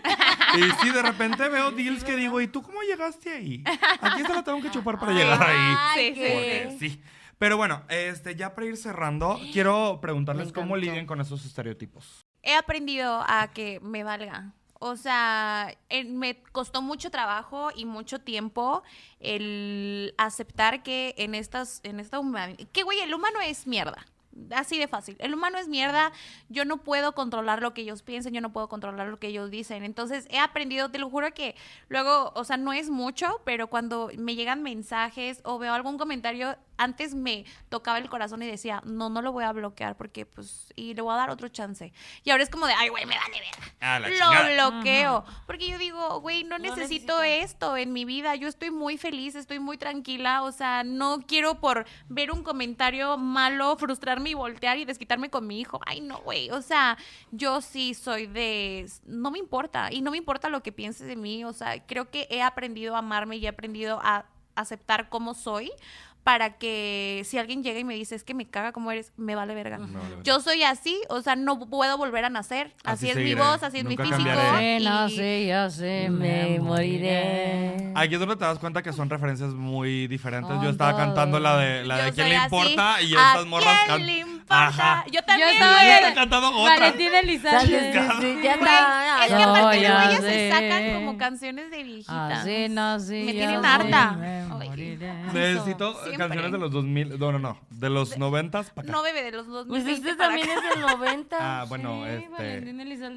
[0.56, 3.64] y sí, de repente veo deals que digo, ¿y tú cómo llegaste ahí?
[4.02, 5.76] Aquí se la tengo que chupar para llegar ahí.
[5.78, 7.04] Ay, Sí, sí, Porque sí.
[7.40, 12.26] Pero bueno, este, ya para ir cerrando, quiero preguntarles cómo lidian con esos estereotipos.
[12.42, 14.54] he aprendido a que me valga.
[14.86, 15.78] O sea,
[16.08, 18.84] me costó mucho trabajo y mucho tiempo
[19.22, 24.06] el aceptar que en estas, en esta humanidad, que güey, el humano es mierda.
[24.54, 25.16] Así de fácil.
[25.20, 26.12] El humano es mierda.
[26.50, 29.52] Yo no puedo controlar lo que ellos piensen, yo no puedo controlar lo que ellos
[29.52, 29.86] dicen.
[29.86, 31.56] Entonces he aprendido, te lo juro que
[31.88, 36.58] luego, o sea, no es mucho, pero cuando me llegan mensajes o veo algún comentario,
[36.84, 40.72] antes me tocaba el corazón y decía, no, no lo voy a bloquear porque pues,
[40.76, 41.92] y le voy a dar otro chance.
[42.24, 43.42] Y ahora es como de, ay, güey, me vale
[43.80, 44.70] Ah, la lo chingada.
[44.72, 45.26] bloqueo.
[45.46, 47.24] Porque yo digo, güey, no, No necesito, necesito.
[47.24, 48.36] esto en mi vida.
[48.36, 50.44] Yo estoy muy feliz, estoy muy tranquila.
[50.44, 55.48] O sea, no quiero por ver un comentario malo frustrarme y voltear y desquitarme con
[55.48, 55.80] mi hijo.
[55.86, 56.50] Ay, no, güey.
[56.52, 56.98] O sea,
[57.32, 58.90] yo sí soy de.
[59.06, 59.90] No me importa.
[59.92, 61.44] Y no me importa lo que pienses de mí.
[61.46, 64.26] O sea, creo que he aprendido a amarme y he aprendido a
[64.56, 65.72] aceptar cómo soy
[66.24, 69.36] para que si alguien llega y me dice es que me caga como eres, me
[69.36, 69.78] vale verga.
[69.78, 70.24] Vale verga.
[70.24, 72.68] Yo soy así, o sea, no puedo volver a nacer.
[72.84, 73.36] Así Así, es seguiré.
[73.36, 74.30] mi voz, así es mi Nunca físico.
[74.62, 77.92] y- no sé, ya sé, Me moriré.
[77.96, 80.56] Aquí es donde te das cuenta que son referencias muy diferentes.
[80.62, 81.02] Yo estaba todo.
[81.02, 82.56] cantando la de la de quién le así.
[82.56, 84.68] importa y ¿A estas morras quién can- le importa?
[84.68, 85.06] Ajá.
[85.12, 86.02] Yo también, güey.
[86.02, 86.80] Yo he cantado otra.
[86.80, 87.94] Valentina Elizalde.
[87.94, 89.26] sí, sí, ya está.
[89.26, 92.40] es que aparte Soy luego ellas se sacan como canciones de viejitas.
[92.40, 92.70] Así
[93.26, 94.12] Me tienen sé, harta.
[94.14, 94.48] me Ay.
[94.70, 95.14] moriré.
[95.34, 96.18] Necesito Siempre.
[96.18, 98.92] canciones de los 2000, no, no, no, de los 90 para acá.
[98.92, 101.38] No, bebé, de los dos Pues este también es del 90.
[101.40, 102.62] Ah, bueno, Sí, este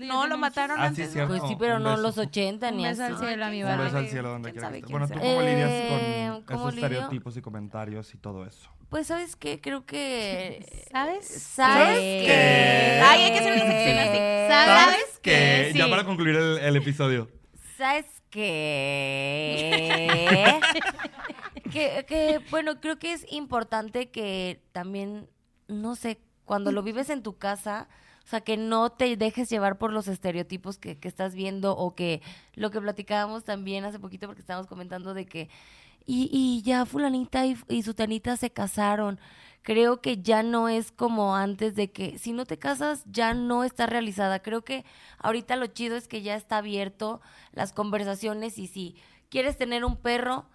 [0.06, 1.12] No, lo un mataron Ah, sí, antes.
[1.12, 1.28] cierto.
[1.36, 2.02] Pues sí, pero Un no beso.
[2.02, 3.12] los 80 Un ni beso así.
[3.12, 4.86] al cielo, a mi ¿quién Un beso al cielo donde ¿Quién quiera sabe que esté.
[4.86, 5.34] quién Bueno, ¿tú sabe?
[5.34, 8.70] cómo lidias Eh, con ¿cómo esos estereotipos y comentarios y todo eso?
[8.88, 9.60] Pues, ¿sabes qué?
[9.60, 10.86] Creo que...
[10.92, 11.26] ¿Sabes?
[11.26, 12.22] ¿Sabes qué?
[12.26, 13.00] qué?
[13.04, 14.18] Ay, hay que hacer una sección así.
[14.48, 15.70] ¿Sabes qué?
[15.72, 15.78] Sí.
[15.78, 17.28] Ya para concluir el, el episodio.
[17.76, 18.50] ¿Sabes qué?
[21.72, 25.28] que, que, bueno, creo que es importante que también,
[25.68, 27.88] no sé, cuando lo vives en tu casa,
[28.24, 31.94] o sea, que no te dejes llevar por los estereotipos que, que estás viendo o
[31.94, 32.22] que
[32.54, 35.48] lo que platicábamos también hace poquito porque estábamos comentando de que
[36.06, 39.18] y, y ya fulanita y, y sutanita se casaron.
[39.62, 43.64] Creo que ya no es como antes de que si no te casas ya no
[43.64, 44.38] está realizada.
[44.40, 44.84] Creo que
[45.18, 47.20] ahorita lo chido es que ya está abierto
[47.52, 48.94] las conversaciones y si
[49.28, 50.46] quieres tener un perro,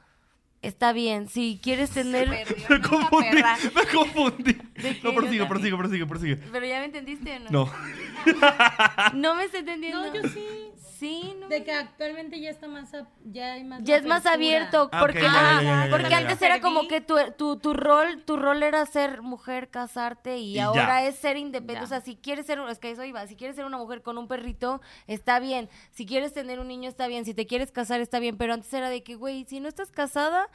[0.62, 1.28] está bien.
[1.28, 2.30] Si quieres tener...
[2.70, 3.58] Me confundí, perra.
[3.76, 4.54] me confundí.
[4.54, 6.36] ¿De No, prosigue, prosigue, prosigue, prosigue.
[6.50, 7.50] Pero ya me entendiste o no?
[7.52, 7.72] No.
[9.14, 10.08] No me está entendiendo.
[10.08, 10.46] No, yo sí.
[11.02, 11.48] Sí, no.
[11.50, 15.00] De que actualmente ya está más, a- ya hay más Ya es más abierto Ah,
[15.00, 16.18] porque, ya, ya, ya, ya, ya, porque ya.
[16.20, 20.52] antes era como que tu, tu, tu rol tu rol era ser mujer, casarte y,
[20.52, 20.66] Y ya.
[20.66, 21.86] ahora es ser independiente.
[21.86, 24.20] O sea, si quieres ser, es que eso iba, si quieres ser una mujer con
[24.20, 25.70] un perrito, está bien.
[25.90, 27.26] Si quieres tener un niño, está bien.
[27.26, 28.38] Si te quieres casar, está bien.
[28.38, 30.50] Pero antes era de que, güey, si no estás casada,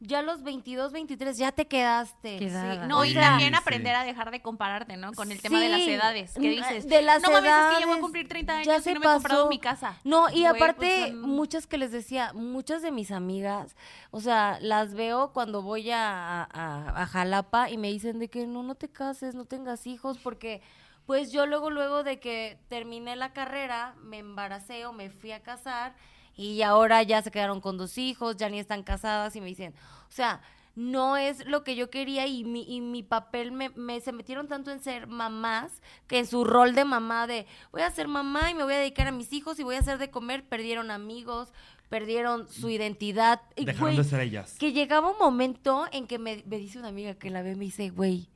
[0.00, 2.38] ya a los 22, 23 ya te quedaste.
[2.38, 2.82] Quedada.
[2.82, 3.58] Sí, No, y también sí.
[3.58, 5.12] aprender a dejar de compararte, ¿no?
[5.14, 6.32] Con el tema de las edades.
[6.34, 6.86] ¿Qué dices?
[6.88, 8.90] De las no mames, es que ya voy a edades, cumplir 30 ya años se
[8.90, 9.48] y no me he comprado pasó.
[9.48, 9.94] mi casa.
[10.04, 13.74] No, y Güey, aparte, pues, son- muchas que les decía, muchas de mis amigas,
[14.10, 18.46] o sea, las veo cuando voy a, a, a Jalapa y me dicen de que
[18.46, 20.60] no, no te cases, no tengas hijos, porque
[21.06, 25.40] pues yo luego, luego de que terminé la carrera, me embaracé o me fui a
[25.40, 25.94] casar
[26.36, 29.74] y ahora ya se quedaron con dos hijos, ya ni están casadas y me dicen,
[30.08, 30.40] o sea,
[30.74, 34.46] no es lo que yo quería y mi, y mi papel me, me- se metieron
[34.46, 38.50] tanto en ser mamás que en su rol de mamá de voy a ser mamá
[38.50, 40.90] y me voy a dedicar a mis hijos y voy a hacer de comer, perdieron
[40.90, 41.48] amigos,
[41.88, 43.40] perdieron su identidad.
[43.56, 44.56] Dejaron de ser ellas.
[44.58, 47.56] que llegaba un momento en que me, me dice una amiga que la ve y
[47.56, 48.28] me dice, güey,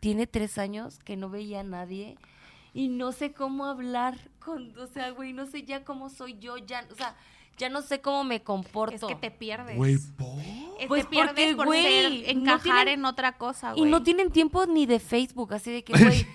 [0.00, 2.16] tiene tres años que no veía a nadie
[2.72, 6.56] y no sé cómo hablar con, o sea, güey, no sé ya cómo soy yo,
[6.56, 7.14] ya, o sea,
[7.58, 8.94] ya no sé cómo me comporto.
[9.08, 9.76] Es que te pierdes.
[9.76, 10.40] Güey, ¿por?
[10.40, 13.80] Eh, Pues te pierdes porque, por güey, ser, no encajar tienen- en otra cosa, Y
[13.80, 13.90] güey.
[13.90, 15.92] no tienen tiempo ni de Facebook, así de que,
[16.22, 16.26] güey,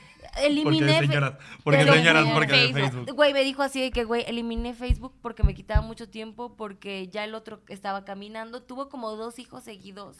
[0.42, 0.94] eliminé.
[0.94, 2.92] Porque señoras, porque señoras, porque de Facebook.
[2.92, 3.16] Facebook.
[3.16, 7.08] Güey, me dijo así de que, güey, eliminé Facebook porque me quitaba mucho tiempo, porque
[7.10, 8.62] ya el otro estaba caminando.
[8.64, 10.18] Tuvo como dos hijos seguidos,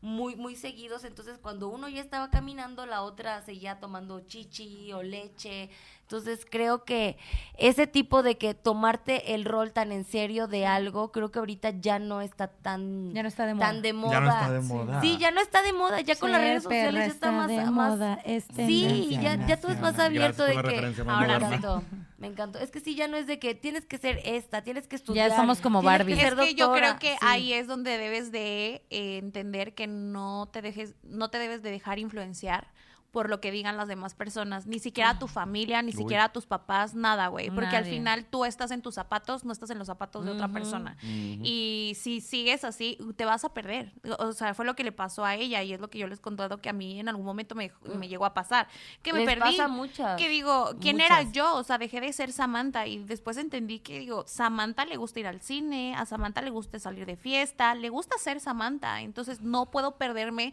[0.00, 1.02] muy, muy seguidos.
[1.04, 5.70] Entonces, cuando uno ya estaba caminando, la otra seguía tomando chichi o leche.
[6.10, 7.18] Entonces, creo que
[7.58, 11.68] ese tipo de que tomarte el rol tan en serio de algo, creo que ahorita
[11.80, 13.66] ya no está tan, Ya no está de moda.
[13.66, 14.12] tan de moda.
[14.14, 15.00] Ya no está de moda.
[15.02, 16.00] Sí, ya no está de moda.
[16.00, 17.48] Ya con las redes sociales ya está está más...
[17.48, 20.94] de más- moda, es Sí, ya, ya todo es más abierto de que...
[21.06, 21.82] Ahora encantó,
[22.16, 22.58] me encantó.
[22.58, 25.36] Es que sí, ya no es de que tienes que ser esta, tienes que estudiar.
[25.36, 26.14] somos como Barbie.
[26.14, 26.98] que Es ser que yo creo doctora.
[26.98, 27.18] que Sí.
[27.20, 31.70] ahí es donde debes de eh, entender que no te dejes, no te debes de
[31.70, 32.68] dejar influenciar
[33.10, 35.96] por lo que digan las demás personas, ni siquiera tu familia, ni Uy.
[35.96, 39.70] siquiera tus papás, nada, güey, porque al final tú estás en tus zapatos, no estás
[39.70, 40.96] en los zapatos de otra persona.
[41.02, 43.92] Y si sigues así, te vas a perder.
[44.18, 46.18] O sea, fue lo que le pasó a ella y es lo que yo les
[46.18, 48.68] he contado que a mí en algún momento me, me llegó a pasar.
[49.02, 49.40] Que me Les perdí.
[49.40, 51.54] pasa a muchas, Que digo, ¿quién era yo?
[51.56, 55.26] O sea, dejé de ser Samantha y después entendí que, digo, Samantha le gusta ir
[55.26, 59.00] al cine, a Samantha le gusta salir de fiesta, le gusta ser Samantha.
[59.00, 60.52] Entonces no puedo perderme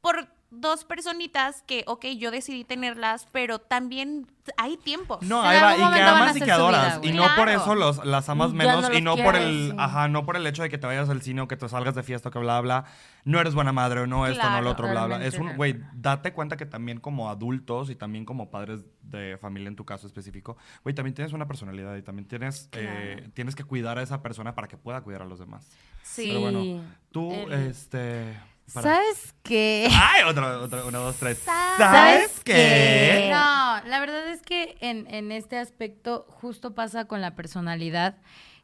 [0.00, 4.26] por dos personitas que, ok, yo decidí tenerlas, pero también
[4.56, 5.20] hay tiempos.
[5.22, 7.00] No, ahí va, y que amas y que vida, adoras.
[7.02, 7.50] y no por Claro.
[7.62, 8.88] eso los, las amas menos.
[8.88, 9.76] no y no por el, sí.
[9.76, 11.94] ajá, no por el hecho de que te vayas al cine o que te salgas
[11.96, 12.84] de fiesta o que bla bla.
[13.24, 15.24] No eres buena madre o no esto, no lo Claro, otro, bla bla.
[15.26, 19.66] Es un, güey, date cuenta que también como adultos y también como padres de familia
[19.68, 23.64] en tu caso específico, güey, también tienes una personalidad y también tienes, eh, tienes que
[23.64, 25.68] cuidar a esa persona para que pueda cuidar a los demás.
[26.02, 26.26] Sí.
[26.28, 28.36] Pero bueno, tú, El- este...
[28.74, 29.88] para- ¿Sabes qué?
[29.92, 30.22] ¡Ay!
[30.26, 31.38] Otro, otro, uno, dos, tres.
[31.44, 32.52] ¿Sabes ¿Sabes qué?
[32.54, 33.28] qué?
[33.32, 38.16] No, la verdad es que en, en este aspecto justo pasa con la personalidad,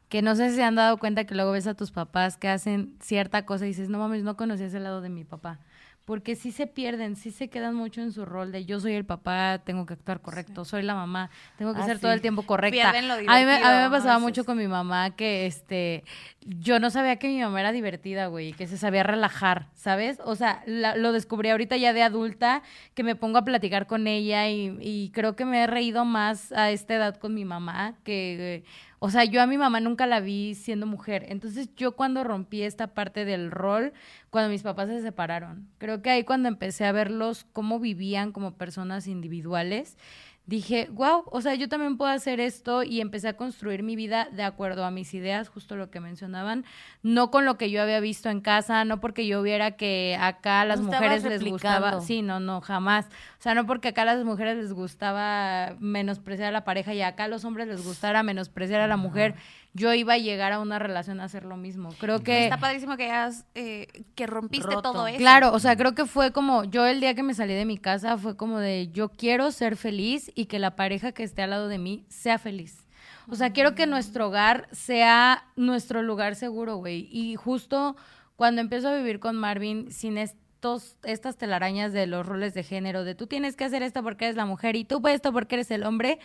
[0.09, 2.47] que no sé si se han dado cuenta que luego ves a tus papás que
[2.49, 5.59] hacen cierta cosa y dices, no mames, no conocí ese lado de mi papá.
[6.05, 9.05] Porque sí se pierden, sí se quedan mucho en su rol de yo soy el
[9.05, 12.01] papá, tengo que actuar correcto, soy la mamá, tengo que Ah, ser sí.
[12.01, 12.89] todo el tiempo correcta.
[12.89, 16.03] A, mí me, a mí me pasaba mucho con mi mamá que este
[16.45, 20.19] yo no sabía que mi mamá era divertida, güey, que se sabía relajar, ¿sabes?
[20.25, 22.63] O sea, la- lo descubrí ahorita ya de adulta,
[22.95, 26.51] que me pongo a platicar con ella y, y creo que me he reído más
[26.51, 28.55] a esta edad con mi mamá que...
[28.55, 28.63] eh,
[29.05, 31.25] o sea, yo a mi mamá nunca la vi siendo mujer.
[31.27, 33.91] Entonces yo cuando rompí esta parte del rol,
[34.29, 38.53] cuando mis papás se separaron, creo que ahí cuando empecé a verlos cómo vivían como
[38.55, 39.97] personas individuales,
[40.45, 44.27] dije, wow, o sea, yo también puedo hacer esto y empecé a construir mi vida
[44.31, 46.65] de acuerdo a mis ideas, justo lo que mencionaban,
[47.01, 50.61] no con lo que yo había visto en casa, no porque yo viera que acá
[50.61, 53.05] a las No mujeres les gustaba, sí, no, no, jamás.
[53.39, 57.01] O sea, no porque acá a las mujeres les gustaba menospreciar a la pareja y
[57.01, 59.35] acá a los hombres les gustara menospreciar a la mujer,
[59.73, 61.89] yo iba a llegar a una relación a hacer lo mismo.
[61.99, 62.45] Creo que...
[62.45, 64.91] Está padrísimo que hayas, eh, que rompiste Roto.
[64.91, 65.17] todo eso.
[65.17, 67.77] Claro, o sea, creo que fue como, yo el día que me salí de mi
[67.77, 71.49] casa fue como de, yo quiero ser feliz y que la pareja que esté al
[71.49, 72.85] lado de mí sea feliz.
[73.29, 77.07] O sea, quiero que nuestro hogar sea nuestro lugar seguro, güey.
[77.11, 77.95] Y justo
[78.35, 83.03] cuando empiezo a vivir con Marvin, sin estos, estas telarañas de los roles de género,
[83.03, 85.55] de tú tienes que hacer esto porque eres la mujer y tú puedes esto porque
[85.55, 86.19] eres el hombre,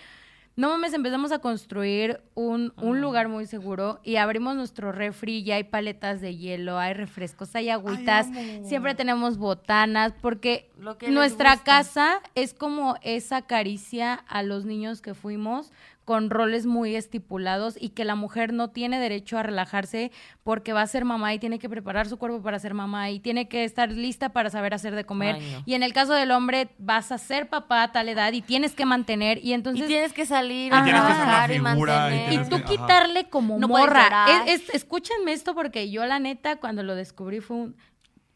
[0.59, 5.55] no mames, empezamos a construir un, un lugar muy seguro y abrimos nuestro refri, ya
[5.55, 8.27] hay paletas de hielo, hay refrescos, hay agüitas,
[8.65, 14.65] siempre tenemos botanas, porque Lo que les nuestra casa es como esa caricia a los
[14.65, 15.71] niños que fuimos
[16.09, 20.11] con roles muy estipulados y que la mujer no tiene derecho a relajarse
[20.43, 23.21] porque va a ser mamá y tiene que preparar su cuerpo para ser mamá y
[23.21, 25.35] tiene que estar lista para saber hacer de comer.
[25.35, 25.63] Ay, no.
[25.67, 28.73] Y en el caso del hombre vas a ser papá a tal edad y tienes
[28.75, 31.53] que mantener y Y entonces tienes que salir Y a tienes que ser una trabajar
[31.53, 32.13] y mantener.
[32.25, 34.25] y tienes tú que- quitarle como No morra.
[34.47, 37.77] es- escúchenme esto porque yo la neta cuando lo descubrí fue un...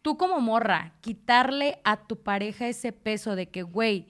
[0.03, 4.09] Tú como morra, quitarle a tu pareja ese peso de que, güey,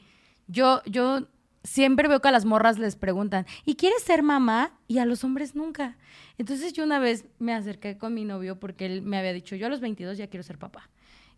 [0.49, 1.29] yo, yo
[1.65, 4.73] siempre veo que a las morras les preguntan, ¿y quieres ser mamá?
[4.89, 5.97] Y a los hombres nunca.
[6.39, 9.67] Entonces yo una vez me acerqué con mi novio porque él me había dicho, yo
[9.67, 10.89] a los 22 ya quiero ser papá.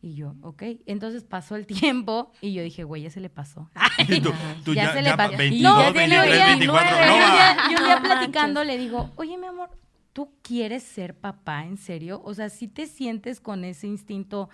[0.02, 0.62] Y yo, ok.
[0.86, 3.70] Entonces pasó el tiempo y yo dije, güey, ya se le pasó.
[4.22, 4.32] Tú,
[4.64, 5.36] tú ya, ya, se ya le pasó.
[5.36, 7.32] 22, No, 23, tiene 24, 29, no y un va.
[7.32, 8.76] día, y un día platicando manches.
[8.76, 9.70] le digo, oye, mi amor,
[10.12, 12.20] ¿tú quieres ser papá en serio?
[12.24, 14.50] O sea, si te sientes con ese instinto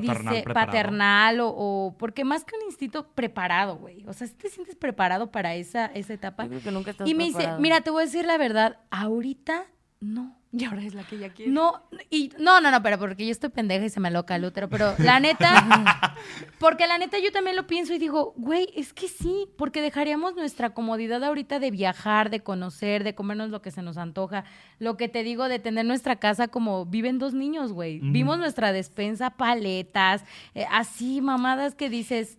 [0.00, 4.04] Paternal, dice, paternal o, o- porque más que un instinto preparado, güey.
[4.06, 6.44] O sea, si te sientes preparado para esa, esa etapa.
[6.44, 8.78] Yo creo que nunca estás Y me dice, mira, te voy a decir la verdad,
[8.90, 9.66] ahorita
[10.00, 10.36] no.
[10.58, 11.50] Y ahora es la que ya quiere.
[11.50, 14.44] No, y no, no, no, pero porque yo estoy pendeja y se me loca el
[14.44, 16.14] útero, pero la neta,
[16.58, 20.34] porque la neta yo también lo pienso y digo, güey, es que sí, porque dejaríamos
[20.34, 24.44] nuestra comodidad ahorita de viajar, de conocer, de comernos lo que se nos antoja,
[24.78, 28.00] lo que te digo de tener nuestra casa como viven dos niños, güey.
[28.00, 30.24] Vimos nuestra despensa, paletas,
[30.54, 32.38] eh, así mamadas que dices,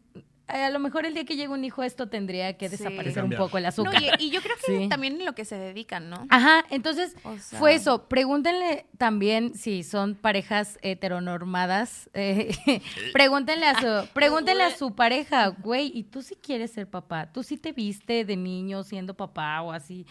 [0.62, 2.78] a lo mejor el día que llegue un hijo esto tendría que Sí.
[2.78, 4.02] desaparecer un poco el No, azúcar.
[4.20, 4.90] y, y yo creo que Sí.
[4.90, 6.26] también en lo que se dedican, ¿no?
[6.30, 8.08] Ajá, entonces O sea- fue eso.
[8.08, 12.10] Pregúntenle también si son parejas heteronormadas.
[12.14, 12.54] eh,
[13.14, 17.32] pregúntenle a su, pregúntenle a su pareja, güey, ¿y tú sí quieres ser papá?
[17.32, 20.06] ¿Tú sí te viste de niño siendo papá o así?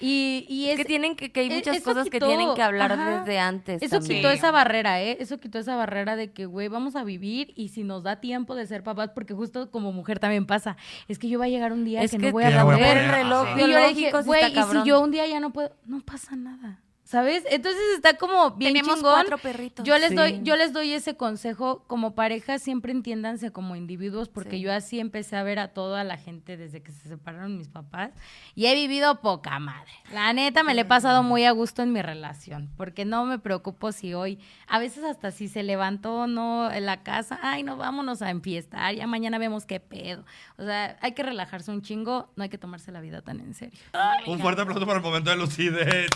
[0.00, 2.62] Y, y Es es, que tienen que, que hay e- muchas cosas que tienen que
[2.62, 3.18] hablar ajá.
[3.20, 3.82] desde antes.
[3.82, 4.18] Eso también.
[4.20, 5.16] quitó esa barrera, ¿eh?
[5.20, 8.54] Eso quitó esa barrera de que, güey, vamos a vivir y si nos da tiempo
[8.54, 10.76] de ser papás, porque justo como mujer también pasa,
[11.08, 12.64] es que yo va a llegar un día Es que, que no voy a Ya
[12.64, 13.10] voy a poder.
[13.10, 13.48] reloj.
[13.56, 16.36] Y yo le dije, güey, y si yo un día ya no puedo, no pasa
[16.36, 16.80] nada.
[17.04, 17.44] ¿Sabes?
[17.50, 19.12] Entonces está como bien Tenemos chingón.
[19.12, 19.84] cuatro perritos.
[19.86, 20.14] Yo les Sí.
[20.14, 24.62] doy, yo les doy ese consejo como pareja, siempre entiéndanse como individuos, porque Sí.
[24.62, 28.10] yo así empecé a ver a toda la gente desde que se separaron mis papás
[28.54, 29.92] y he vivido poca madre.
[30.14, 33.38] La neta me le he pasado muy a gusto en mi relación, porque no me
[33.38, 37.62] preocupo si hoy, a veces hasta si se levantó o no en la casa, ay
[37.64, 40.24] no, vámonos a enfiestar, ya mañana vemos qué pedo.
[40.56, 43.52] O sea, hay que relajarse un chingo, no hay que tomarse la vida tan en
[43.52, 43.78] serio.
[44.26, 46.06] Un fuerte aplauso para el momento de lucidez.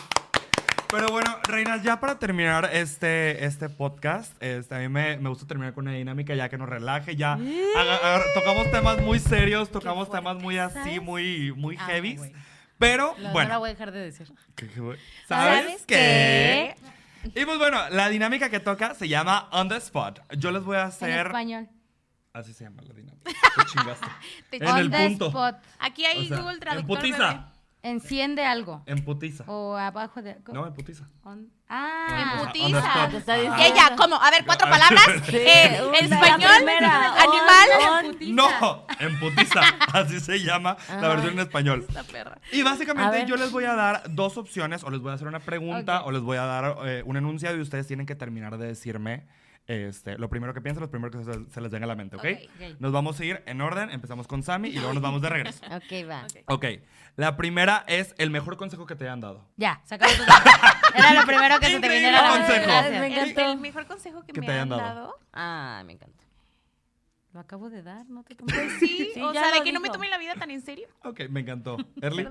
[0.90, 5.46] Pero bueno, reinas, ya para terminar este, este podcast, este, a mí me, me gusta
[5.46, 9.70] terminar con una dinámica ya que nos relaje, ya aga- aga- tocamos temas muy serios,
[9.70, 11.02] tocamos temas muy así, ¿Sabes?
[11.02, 12.16] muy, muy Ah, heavy.
[12.16, 12.32] güey.
[12.78, 14.32] Pero, No, no bueno, la voy a dejar de decir.
[14.56, 14.96] ¿qué- qué voy?
[15.28, 16.74] ¿sabes ¿Sabes qué?
[17.34, 20.20] Y pues bueno, la dinámica que toca se llama On the Spot.
[20.38, 21.26] Yo les voy a En hacer...
[21.26, 21.68] español.
[22.32, 23.30] Así se llama la dinámica.
[23.30, 24.06] Te chingaste.
[24.50, 25.26] Te en On el the punto.
[25.26, 25.56] spot.
[25.80, 27.02] Aquí hay O sea, Google en Traductor.
[27.02, 27.40] bebé.
[27.82, 28.82] Enciende algo.
[28.86, 29.44] En putiza.
[29.46, 30.36] O abajo de.
[30.52, 31.04] No, en putiza.
[31.22, 33.06] On- En ah, putiza.
[33.08, 33.56] Diciendo.
[33.58, 34.16] Y ella, ¿cómo?
[34.16, 35.06] A ver, cuatro palabras.
[35.28, 37.12] Eh, Una, en español, primera.
[37.12, 37.68] animal.
[37.88, 38.34] On, on.
[38.34, 39.60] No, en putiza.
[39.92, 41.84] Así se llama la versión en español.
[41.88, 42.38] Esta perra.
[42.52, 45.40] Y básicamente yo les voy a dar dos opciones, o les voy a hacer una
[45.40, 48.66] pregunta, o les voy a dar eh, un enunciado y ustedes tienen que terminar de
[48.66, 49.26] decirme
[49.68, 52.16] este, lo primero que piensen, lo primero que se, se les venga a la mente,
[52.16, 52.24] ¿ok?
[52.24, 52.50] Ok.
[52.72, 52.80] Ok.
[52.80, 55.60] Nos vamos a ir en orden, empezamos con Sammy y luego nos vamos de regreso.
[55.70, 56.24] Ok, va.
[56.46, 56.64] Ok.
[56.64, 56.64] Ok,
[57.16, 59.46] la primera es el mejor consejo que te hayan dado.
[59.56, 62.66] ya, tu Era lo primero que se te viniera a la mente.
[62.98, 63.52] Me El, encantó.
[63.52, 64.82] el mejor consejo que, Que me te han hayan dado.
[64.82, 65.18] dado.
[65.32, 66.24] Ah, me encanta.
[67.34, 69.80] Lo acabo de dar, no te Pues sí, Sí, o ya sea, de que no
[69.80, 70.88] me tomen la vida tan en serio.
[71.04, 71.76] Ok, me encantó.
[72.00, 72.26] ¿Erly?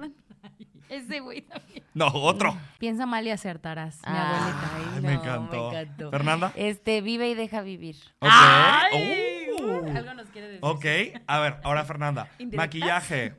[0.89, 1.83] Ese güey también.
[1.93, 2.57] No, otro.
[2.79, 4.75] Piensa mal y acertarás, mi Ay, abuelita.
[4.75, 5.71] Ay, no, me encantó.
[5.71, 6.11] me encantó.
[6.11, 6.53] ¿Fernanda?
[6.55, 7.95] Este, vive y deja vivir.
[8.19, 8.29] Ok.
[8.31, 9.97] Ay, Uh.
[9.97, 10.59] Algo nos quiere decir.
[10.63, 10.85] Ok,
[11.25, 12.29] a ver, ahora Fernanda.
[12.37, 12.57] ¿Indirectas?
[12.67, 13.35] ¿Maquillaje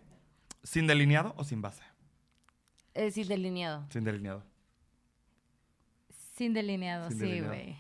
[0.65, 1.83] sin delineado o sin base?
[2.93, 3.87] Es decir, delineado.
[3.91, 4.43] Sin delineado.
[6.37, 7.49] Sin delineado, Sin sí, delineado.
[7.55, 7.77] güey.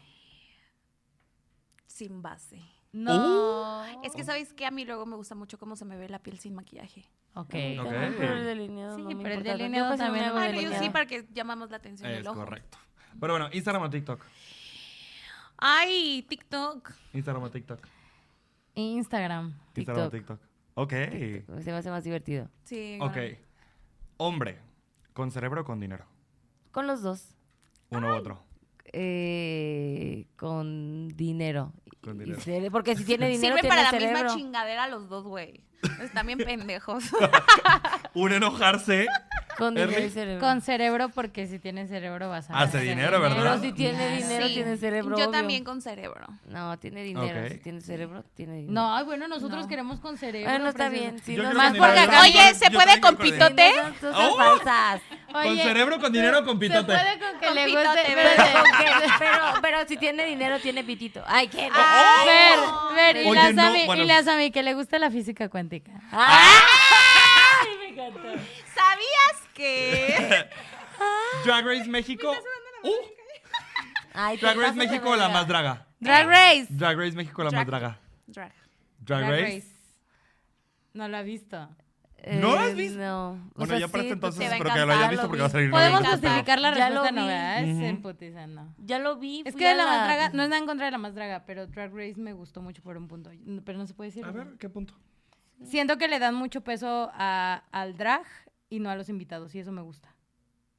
[1.87, 2.63] Sin base.
[2.93, 3.85] No.
[4.03, 4.67] Es que, ¿sabes qué?
[4.67, 7.05] A mí luego me gusta mucho cómo se me ve la piel sin maquillaje.
[7.35, 7.45] Ok.
[7.45, 7.55] Ok.
[7.55, 10.85] Pero el delineado Sí, no me pero el delineado también no me yo delineado.
[10.85, 12.41] sí, para que llamamos la atención Es del ojo.
[12.41, 12.79] correcto.
[13.21, 14.25] Pero bueno, Instagram o TikTok.
[15.57, 16.93] Ay, TikTok.
[17.13, 17.87] Instagram o TikTok.
[18.75, 19.55] Instagram.
[19.75, 20.39] Instagram o TikTok.
[20.39, 20.41] TikTok.
[20.75, 20.93] Ok.
[21.63, 22.49] Se me hace más divertido.
[22.65, 22.99] Sí.
[23.03, 23.13] Ok.
[23.15, 23.37] bueno.
[24.19, 24.59] Hombre,
[25.13, 26.07] ¿con cerebro o con dinero?
[26.71, 27.35] Con los dos.
[27.91, 28.43] Uno u otro.
[28.93, 31.73] Eh, con dinero.
[32.03, 32.41] Con dinero.
[32.41, 34.23] cere- Porque si tiene dinero, Sirve tiene para la cerebro.
[34.25, 35.61] misma chingadera los dos, güey.
[36.03, 37.05] Están bien pendejos.
[38.15, 39.07] Un enojarse.
[39.59, 40.41] Con dinero y cerebro.
[40.41, 42.55] Con cerebro, porque si tienes cerebro vas a...
[42.61, 43.37] Hace hacer dinero, ¿verdad?
[43.37, 44.55] Pero si tiene dinero, Sí.
[44.55, 45.17] tiene cerebro.
[45.19, 45.31] Yo obvio.
[45.33, 46.27] también con cerebro.
[46.47, 47.49] No, tiene dinero.
[47.49, 48.73] Si tiene cerebro, tiene dinero.
[48.73, 49.69] No, ay, bueno, nosotros No.
[49.69, 50.49] queremos con cerebro.
[50.49, 51.17] Bueno, está bien.
[51.27, 53.73] No, más que porque acá- Oye, ¿se puede con pitote?
[54.15, 54.37] ¡Oh!
[54.37, 55.01] falsas.
[55.33, 56.85] ¿Con cerebro, con dinero o con Se pitote?
[56.85, 58.15] puede con que Con le pitote, guste...
[59.19, 61.23] pero, pero si tiene dinero, tiene pitito.
[61.27, 61.69] Ay, qué.
[61.75, 62.95] Ay, Ver, no.
[62.95, 65.91] ver, y Oye, las a y las a mí que le gusta la física cuántica.
[68.75, 70.47] ¿Sabías que?
[71.45, 72.31] Drag Race México.
[72.83, 72.89] Uh,
[74.15, 75.29] Ay, te Drag Race pasas de México, la verga.
[75.33, 75.87] más draga.
[76.01, 76.67] Drag Race.
[76.71, 77.99] Drag Race México, la más Drag- draga.
[78.27, 78.53] Drag.
[79.01, 79.67] Drag, Race.
[80.95, 81.57] No lo ha visto.
[82.27, 82.99] ¿No lo has Eh, visto?
[82.99, 83.31] No.
[83.31, 84.97] O Bueno, sea, ya para sí, este entonces te va a espero que lo hayas
[84.97, 85.53] encantar, visto lo porque va a vi.
[85.53, 87.29] salir Podemos justificar la Ya lo respuesta, no, vi.
[87.29, 88.47] ¿verdad?
[88.49, 88.75] No.
[88.79, 89.43] Ya lo vi.
[89.45, 91.15] Es fui que a la más draga, no es nada en contra de la más
[91.15, 93.31] draga, pero Drag Race me gustó mucho por un punto.
[93.65, 94.25] Pero no se puede decir.
[94.25, 94.95] A ver, ¿qué punto?
[95.65, 98.23] Siento que le dan mucho peso a- al drag
[98.71, 100.15] y no a los invitados, y eso me gusta.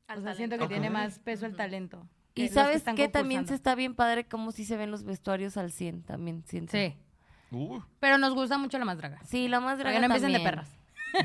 [0.07, 0.37] Al o sea, talento.
[0.37, 2.07] siento que tiene más peso el talento.
[2.35, 5.57] Y que sabes que también se está bien padre como si se ven los vestuarios
[5.57, 6.71] al 100 también, siento.
[6.71, 6.95] Sí,
[7.51, 7.79] Uh.
[7.99, 9.19] pero nos gusta mucho la más draga.
[9.25, 10.69] Sí, la más Para draga que no empiecen de perras.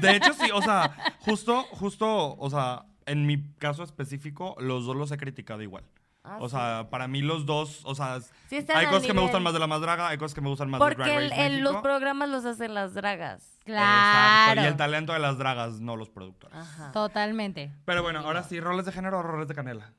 [0.00, 4.96] De hecho, sí, o sea, justo, justo, o sea, en mi caso específico, los dos
[4.96, 5.84] los he criticado igual.
[6.26, 6.56] Ah, o sí.
[6.56, 8.18] sea, para mí los dos, o sea,
[8.48, 10.48] Sí hay cosas que me gustan más de la más draga, hay cosas que me
[10.48, 11.72] gustan más de Porque Drag el- Race en México.
[11.72, 13.58] los programas los hacen las dragas.
[13.64, 14.52] Claro.
[14.52, 16.56] Exacto, y el talento de las dragas, no los productores.
[16.58, 16.92] Ajá.
[16.92, 17.72] Totalmente.
[17.84, 19.92] Pero bueno, ahora sí, roles de género o roles de canela.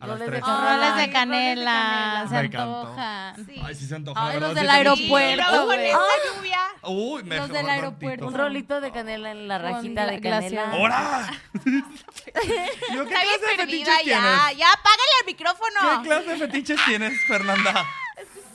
[0.00, 0.40] A Roles de tres.
[0.44, 0.76] canela.
[0.76, 3.46] Roles de Ay, canela, se Me antojan.
[3.46, 3.60] Sí.
[3.64, 4.26] Ay, sí se antoja.
[4.28, 5.74] Ay, los del aeropuerto.
[6.41, 6.41] Y
[6.84, 8.26] Uy, me Los del un aeropuerto.
[8.26, 8.44] Un ratito.
[8.48, 10.72] rolito de canela en la rajita de canela.
[10.74, 11.30] ¡Hora!
[11.64, 11.84] Digo,
[12.44, 14.20] ¿Qué Está bien clase de perdida fetiches ya.
[14.20, 14.58] tienes?
[14.58, 15.80] Ya, apágale el micrófono.
[16.02, 17.86] ¿Qué clase de fetiches tienes, Fernanda?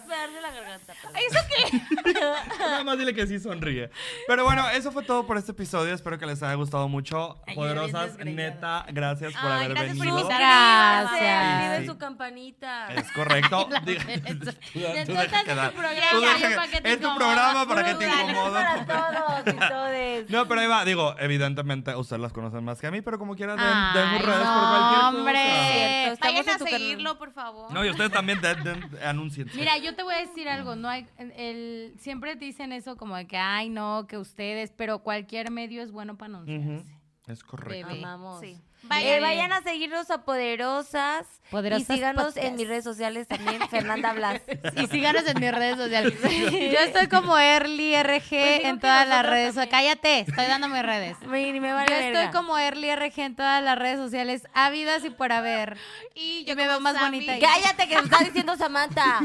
[0.07, 0.93] Me arde la garganta.
[1.01, 1.21] perdón.
[1.27, 2.19] ¿Eso qué?
[2.59, 3.89] Nada más dile que sí sonríe.
[4.27, 5.93] Pero bueno, eso fue todo por este episodio.
[5.93, 7.41] Espero que les haya gustado mucho.
[7.47, 10.19] Ay, Poderosas, neta, gracias por Ay, haber gracias por venido.
[10.21, 10.45] invitarme.
[10.45, 11.53] Gracias.
[11.53, 11.87] Activen Sí.
[11.87, 12.87] su campanita.
[12.93, 13.69] Es correcto.
[13.77, 15.71] Tú- tú estás deja quedar.
[15.73, 18.53] programa, Tú deja- que te Es tu programa para que te incomodo.
[18.53, 20.29] para todos y todes.
[20.29, 20.85] No, pero ahí va.
[20.85, 24.25] Digo, evidentemente ustedes las conocen más que a mí, pero como quieran, den, den sus
[24.27, 25.33] redes no, por cualquier hombre.
[25.33, 26.13] cosa.
[26.13, 27.71] Estamos Vayan a seguirlo, por favor.
[27.71, 29.49] No, y ustedes también den, den, anuncien.
[29.53, 33.27] Mira, yo te voy a decir algo, no hay, el, siempre dicen eso como de
[33.27, 36.67] que, ay, no, que ustedes, pero cualquier medio es bueno para anunciarse.
[36.85, 36.85] Ujú,
[37.31, 37.89] Es correcto.
[37.91, 38.39] Amamos.
[38.39, 38.57] Sí.
[39.01, 41.25] Eh, vayan a seguirnos a Poderosas.
[41.49, 42.45] Poderosas y síganos Podcast.
[42.47, 44.41] en mis redes sociales también, Fernanda Blas.
[44.77, 46.13] Y síganos en mis redes sociales.
[46.21, 49.55] Yo estoy como Early RG Pues en todas las redes.
[49.55, 49.71] también.
[49.71, 51.17] Cállate, estoy dando mis redes.
[51.27, 52.31] Me, Yo estoy verga.
[52.31, 55.75] como Early RG en todas las redes sociales, ávidas y por haber.
[56.15, 57.41] Y Y yo me veo más Sammy- bonita ahí.
[57.41, 59.19] Cállate que me está diciendo Samantha.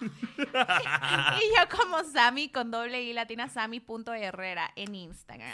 [1.40, 5.50] Y yo como Sammy con doble I latina Sammy.herrera en Instagram.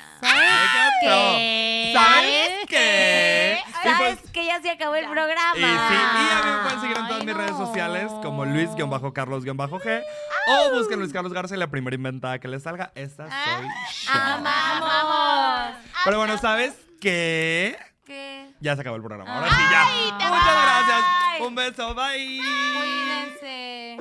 [1.01, 1.93] qué?
[1.95, 3.59] ¿Sabes qué?
[3.83, 5.55] Sabes pues- que ya se acabó el programa.
[5.57, 8.45] Y sí, y a mí me pueden seguir en todas Ay, mis redes sociales como
[8.45, 10.03] Luis-Carlos-G
[10.47, 14.13] o busquen Luis Carlos Garza y la primera inventada que les salga, esta soy yo.
[14.13, 15.77] Amamos.
[16.05, 17.79] Pero bueno, ¿sabes qué?
[18.05, 18.53] ¿Qué?
[18.61, 19.33] Ya se acabó el programa.
[19.35, 19.85] Ahora sí, ya.
[20.29, 21.05] Muchas gracias.
[21.41, 21.95] Un beso.
[21.95, 22.41] Bye.
[22.77, 23.99] Cuídense.